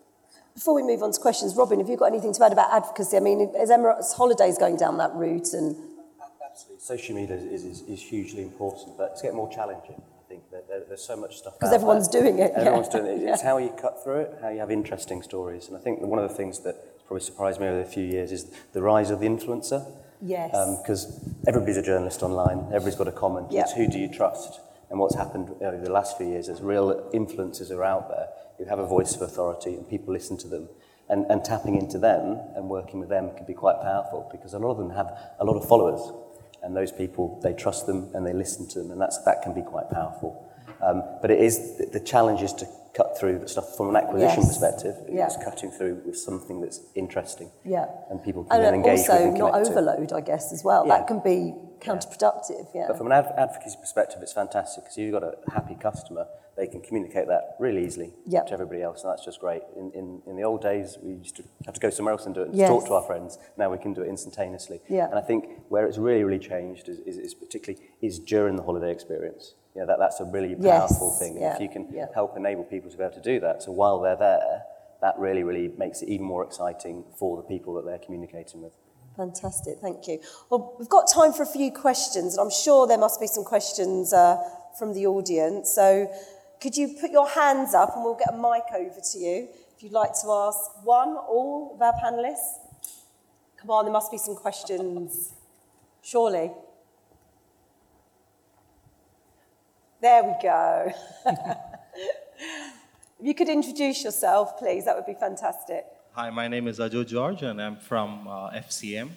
[0.54, 3.18] Before we move on to questions, Robin, have you got anything to add about advocacy?
[3.18, 5.76] I mean, is Emirates Holidays going down that route and
[6.58, 6.84] Absolutely.
[6.84, 9.94] Social media is, is, is hugely important, but it's getting more challenging.
[9.94, 11.54] I think that there, there's so much stuff.
[11.54, 12.24] Because everyone's there.
[12.24, 12.52] doing it.
[12.56, 13.22] Everyone's doing it.
[13.30, 13.48] It's yeah.
[13.48, 15.68] how you cut through it, how you have interesting stories.
[15.68, 18.32] And I think one of the things that probably surprised me over a few years
[18.32, 19.86] is the rise of the influencer.
[20.20, 20.50] Yes.
[20.82, 23.52] Because um, everybody's a journalist online, everybody's got a comment.
[23.52, 23.64] Yep.
[23.64, 24.60] It's who do you trust?
[24.90, 28.66] And what's happened over the last few years is real influencers are out there who
[28.66, 30.70] have a voice of authority and people listen to them.
[31.08, 34.60] And, and tapping into them and working with them can be quite powerful because a
[34.60, 35.08] lot of them have
[35.40, 36.02] a lot of followers
[36.64, 39.54] and those people, they trust them and they listen to them, and that's, that can
[39.54, 40.44] be quite powerful.
[40.82, 44.42] Um, but it is, the challenge is to cut through the stuff from an acquisition
[44.42, 44.48] Yes.
[44.48, 44.96] perspective.
[45.10, 45.26] Yeah.
[45.26, 47.52] It's cutting through with something that's interesting.
[47.64, 47.86] Yeah.
[48.10, 49.72] And people can And then engage also with and not connect to.
[49.72, 50.86] overload, I guess, as well.
[50.86, 50.98] Yeah.
[50.98, 52.68] That can be counterproductive.
[52.74, 52.86] Yeah.
[52.88, 56.28] But from an ad- advocacy perspective, it's fantastic because you've got a happy customer,
[56.58, 58.42] they can communicate that really easily Yeah.
[58.44, 59.62] to everybody else, and that's just great.
[59.78, 62.34] In, in, in the old days, we used to have to go somewhere else and
[62.34, 62.68] do it and Yes.
[62.70, 63.38] talk to our friends.
[63.58, 64.82] Now we can do it instantaneously.
[64.90, 65.06] Yeah.
[65.06, 68.64] And I think where it's really, really changed is, is, is particularly is during the
[68.64, 69.54] holiday experience.
[69.76, 70.90] Yeah, that, that's a really Yes.
[70.90, 71.34] powerful thing.
[71.34, 71.54] And Yeah.
[71.56, 72.08] if you can Yeah.
[72.16, 74.64] help enable people to be able to do that, so while they're there,
[75.02, 78.74] that really, really makes it even more exciting for the people that they're communicating with.
[79.16, 80.20] Fantastic, thank you.
[80.50, 83.44] Well, we've got time for a few questions, and I'm sure there must be some
[83.44, 84.38] questions uh,
[84.78, 85.72] from the audience.
[85.74, 86.08] So,
[86.62, 89.84] could you put your hands up and we'll get a mic over to you if
[89.84, 92.58] you'd like to ask one, all of our panelists?
[93.58, 95.34] Come on, there must be some questions.
[96.02, 96.52] Surely.
[100.02, 100.92] There we go.
[101.26, 105.86] if you could introduce yourself, please, that would be fantastic.
[106.14, 109.10] Hi, my name is Ajo George and I'm from uh, FCM.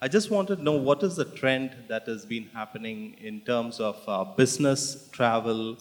[0.00, 3.78] I just wanted to know what is the trend that has been happening in terms
[3.78, 5.76] of uh, business travel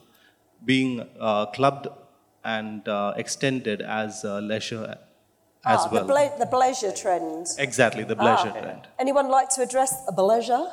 [0.66, 1.88] being uh, clubbed
[2.44, 4.98] and uh, extended as uh, leisure
[5.66, 6.06] as Ah, well.
[6.06, 7.48] The, ble- the pleasure trend.
[7.58, 8.60] exactly, the pleasure Ah.
[8.62, 8.88] trend.
[9.00, 10.66] Anyone like to address a pleasure?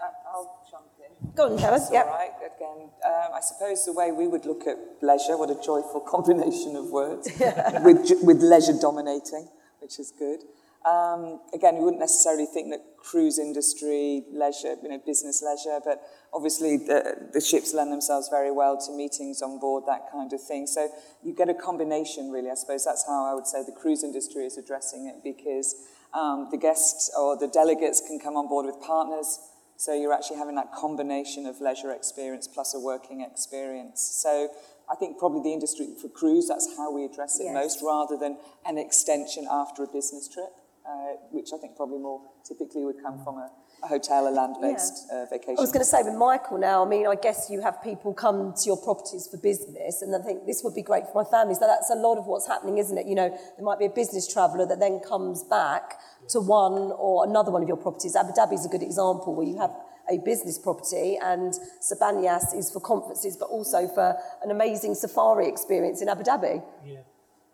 [0.00, 1.32] I- I'll jump in.
[1.34, 1.80] Go on, Helen.
[1.80, 2.06] That's Yep.
[2.06, 2.32] all right.
[2.56, 6.76] Again, um, I suppose the way we would look at leisure, what a joyful combination
[6.76, 7.28] of words,
[7.82, 9.48] with, ju- with leisure dominating,
[9.80, 10.40] which is good.
[10.88, 16.00] Um, again, you wouldn't necessarily think that cruise industry, leisure, you know, business leisure, but
[16.32, 20.40] obviously the, the ships lend themselves very well to meetings on board, that kind of
[20.40, 20.66] thing.
[20.66, 20.88] So
[21.22, 22.50] you get a combination, really.
[22.50, 25.74] I suppose that's how I would say the cruise industry is addressing it because
[26.14, 29.40] um, the guests or the delegates can come on board with partners.
[29.76, 34.00] So you're actually having that combination of leisure experience plus a working experience.
[34.00, 34.48] So
[34.90, 37.54] I think probably the industry for cruise, that's how we address it Yes.
[37.54, 40.50] most, rather than an extension after a business trip,
[40.86, 43.50] uh, which I think probably more typically would come from a,
[43.84, 45.56] a hotel, a land-based uh, vacation.
[45.58, 48.12] I was going to say with Michael now, I mean, I guess you have people
[48.14, 51.28] come to your properties for business, and I think this would be great for my
[51.28, 51.54] family.
[51.54, 53.06] So that's a lot of what's happening, isn't it?
[53.06, 55.98] You know, there might be a business traveller that then comes back
[56.30, 58.16] to one or another one of your properties.
[58.16, 59.74] Abu Dhabi is a good example where you have
[60.10, 64.94] a business property, and Sir Bani Yas is for conferences, but also for an amazing
[64.94, 66.62] safari experience in Abu Dhabi.
[66.84, 66.98] Yeah.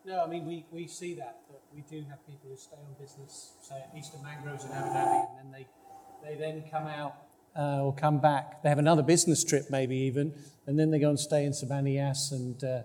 [0.07, 2.95] No, I mean, we, we see that, that we do have people who stay on
[3.01, 5.67] business, say at Eastern Mangroves in Abu Dhabi, and then they,
[6.29, 7.15] they then come out
[7.57, 8.63] uh, or come back.
[8.63, 10.33] They have another business trip, maybe even,
[10.67, 12.83] and then they go and stay in Sir Bani Yas and uh,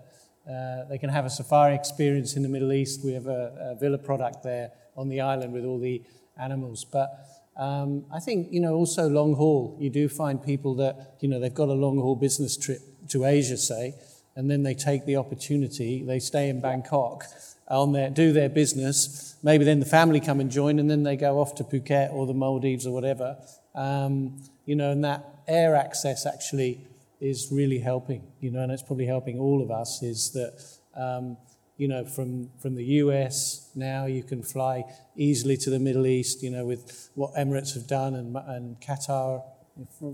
[0.50, 3.04] uh, they can have a safari experience in the Middle East.
[3.04, 6.02] We have a, a villa product there on the island with all the
[6.38, 6.84] animals.
[6.84, 7.10] But
[7.56, 11.40] um, I think, you know, also long haul, you do find people that, you know,
[11.40, 13.94] they've got a long haul business trip to Asia, say,
[14.36, 17.24] and then they take the opportunity, they stay in Bangkok,
[17.68, 21.16] on their, do their business, maybe then the family come and join, and then they
[21.16, 23.36] go off to Phuket or the Maldives or whatever.
[23.74, 26.86] Um, you know, and that air access actually
[27.20, 30.62] is really helping, you know, and it's probably helping all of us, is that,
[31.00, 31.36] um,
[31.76, 34.84] you know, from, from the US now you can fly
[35.16, 39.42] easily to the Middle East, you know, with what Emirates have done and, and Qatar,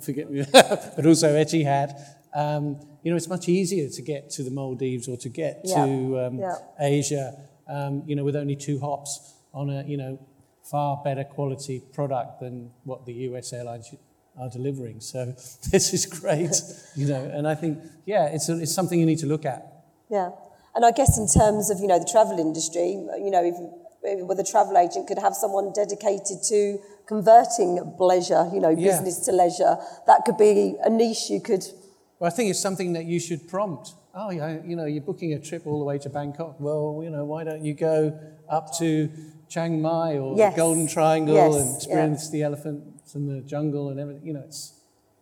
[0.03, 1.98] forget me, but also Etihad.
[2.34, 5.84] Um, you know, it's much easier to get to the Maldives or to get Yeah.
[5.86, 6.56] to um, Yeah.
[6.78, 7.36] Asia,
[7.68, 10.18] um, you know, with only two hops on a, you know,
[10.62, 13.92] far better quality product than what the US airlines
[14.38, 15.00] are delivering.
[15.00, 15.24] So
[15.72, 16.62] this is great,
[16.96, 19.66] you know, and I think, yeah, it's, a, it's something you need to look at.
[20.08, 20.30] Yeah.
[20.74, 23.56] And I guess in terms of, you know, the travel industry, you know, if,
[24.04, 28.90] if with a travel agent could have someone dedicated to converting leisure, you know, Yeah.
[28.92, 29.76] business to leisure,
[30.06, 31.66] that could be a niche you could,
[32.20, 33.94] Well, I think it's something that you should prompt.
[34.14, 36.56] Oh, yeah, you know, you're booking a trip all the way to Bangkok.
[36.60, 38.18] Well, you know, why don't you go
[38.48, 39.08] up to
[39.48, 40.52] Chiang Mai or Yes.
[40.52, 41.76] the Golden Triangle Yes, and yeah.
[41.76, 44.26] experience the elephants and the jungle and everything?
[44.26, 44.74] You know, it's.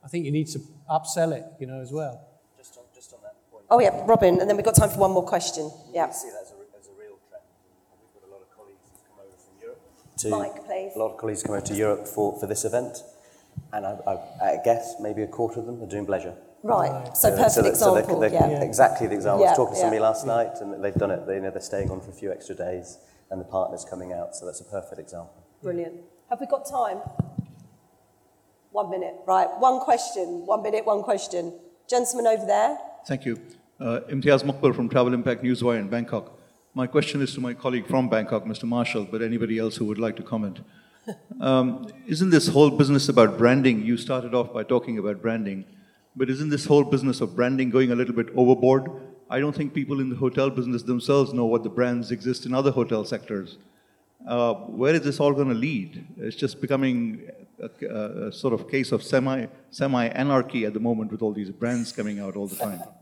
[0.04, 0.58] I think you need to
[0.90, 2.20] upsell it, you know, as well.
[2.56, 3.64] Just on, just on that point.
[3.70, 5.70] oh yeah, Robin, and then we've got time for one more question.
[5.92, 6.06] Yeah.
[6.08, 7.44] We see that as a, as a real trend.
[8.02, 9.80] We've got a lot of colleagues who come over from Europe.
[10.18, 10.92] To, Mike, please.
[10.96, 13.02] A lot of colleagues come over to Europe for, for this event,
[13.72, 14.14] and I, I,
[14.54, 16.34] I guess maybe a quarter of them are doing pleasure.
[16.62, 17.16] Right.
[17.16, 18.20] So perfect that- example.
[18.20, 18.62] they're- they're yeah.
[18.62, 19.44] Exactly the example.
[19.44, 20.08] I was talking to somebody yeah.
[20.08, 21.26] last night, and they've done it.
[21.26, 22.98] They, you know, they're staying on for a few extra days,
[23.30, 25.34] and the partner's coming out, so that's a perfect example.
[25.62, 25.94] Brilliant.
[26.30, 26.98] Have we got time?
[28.72, 29.14] One minute.
[29.26, 29.48] Right.
[29.58, 30.46] One question.
[30.46, 31.52] One minute, one question.
[31.88, 32.78] Gentleman over there.
[33.06, 33.40] Thank you.
[33.80, 36.38] Uh, Imtiaz Muqbil from Travel Impact Newswire in Bangkok.
[36.74, 38.64] My question is to my colleague from Bangkok, Mr.
[38.64, 40.60] Marshall, but anybody else who would like to comment.
[41.40, 43.82] Um, isn't this whole business about branding?
[43.82, 45.64] You started off by talking about branding,
[46.18, 48.90] But isn't this whole business of branding going a little bit overboard?
[49.30, 52.52] I don't think people in the hotel business themselves know what the brands exist in
[52.54, 53.56] other hotel sectors.
[54.26, 56.04] Uh, where is this all going to lead?
[56.16, 57.30] It's just becoming
[57.62, 61.32] a, a, a sort of case of semi semi anarchy at the moment with all
[61.32, 62.82] these brands coming out all the time.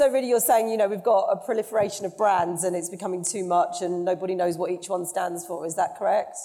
[0.00, 3.22] So really you're saying, you know, we've got a proliferation of brands and it's becoming
[3.22, 5.66] too much and nobody knows what each one stands for.
[5.66, 6.38] Is that correct?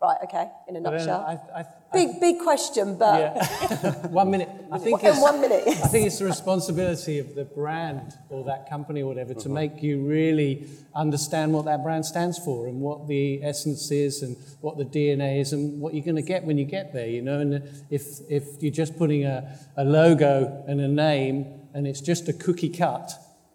[0.00, 1.20] Right, okay, in a nutshell.
[1.20, 4.06] I, I, I, big, big question, but yeah.
[4.08, 4.48] one minute.
[4.70, 5.64] I think in it's, one minute.
[5.66, 9.48] I think it's the responsibility of the brand or that company or whatever to uh-huh.
[9.48, 14.36] make you really understand what that brand stands for and what the essence is and
[14.60, 17.22] what the DNA is and what you're going to get when you get there, you
[17.22, 17.40] know.
[17.40, 22.28] And if, if you're just putting a, a logo and a name and it's just
[22.28, 23.12] a cookie cut,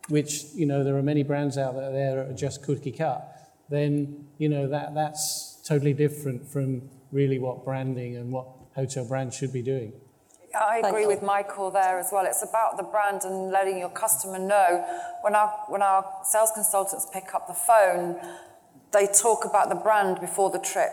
[0.10, 3.32] which, you know, there are many brands out there that are just cookie cut,
[3.70, 9.36] then, you know, that, that's totally different from really what branding and what hotel brands
[9.36, 9.93] should be doing.
[10.51, 11.08] Yeah, I Thank agree you.
[11.08, 12.26] with Michael there as well.
[12.26, 14.86] It's about the brand and letting your customer know.
[15.22, 18.18] When our, when our sales consultants pick up the phone,
[18.91, 20.91] they talk about the brand before the trip.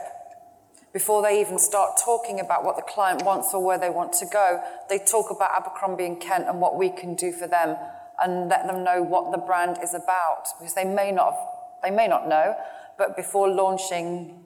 [0.92, 4.26] Before they even start talking about what the client wants or where they want to
[4.26, 7.76] go, they talk about Abercrombie and Kent and what we can do for them
[8.22, 11.34] and let them know what the brand is about because they may not,
[11.82, 12.54] they may not know,
[12.98, 14.41] but before launching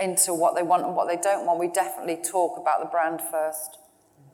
[0.00, 3.20] into what they want and what they don't want, we definitely talk about the brand
[3.20, 3.78] first.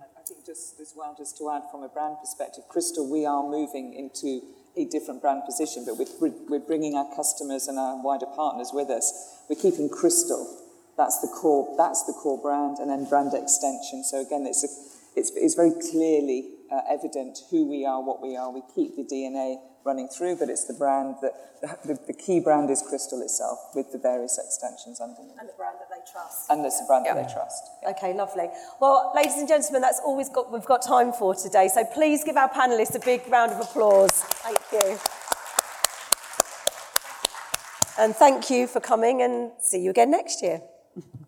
[0.01, 3.43] I think just as well, just to add from a brand perspective, Crystal, we are
[3.43, 4.43] moving into
[4.77, 8.91] a different brand position, but we're, we're bringing our customers and our wider partners with
[8.91, 9.43] us.
[9.49, 10.63] We're keeping Crystal.
[10.97, 11.75] That's the core.
[11.77, 14.05] That's the core brand, and then brand extension.
[14.05, 14.69] So again, it's a,
[15.19, 18.51] it's, it's very clearly uh, evident who we are, what we are.
[18.51, 21.33] We keep the DNA running through, but it's the brand that
[21.85, 25.77] the, the key brand is Crystal itself, with the various extensions underneath, and the brand
[25.81, 26.51] that they trust.
[26.51, 27.63] and it's the brand that they trust.
[27.89, 28.49] Okay, lovely.
[28.81, 31.69] Well, ladies and gentlemen, that's all we've got, we've got time for today.
[31.73, 34.23] So please give our panellists a big round of applause.
[34.45, 34.99] Thank you.
[37.99, 40.61] And thank you for coming and see you again next year.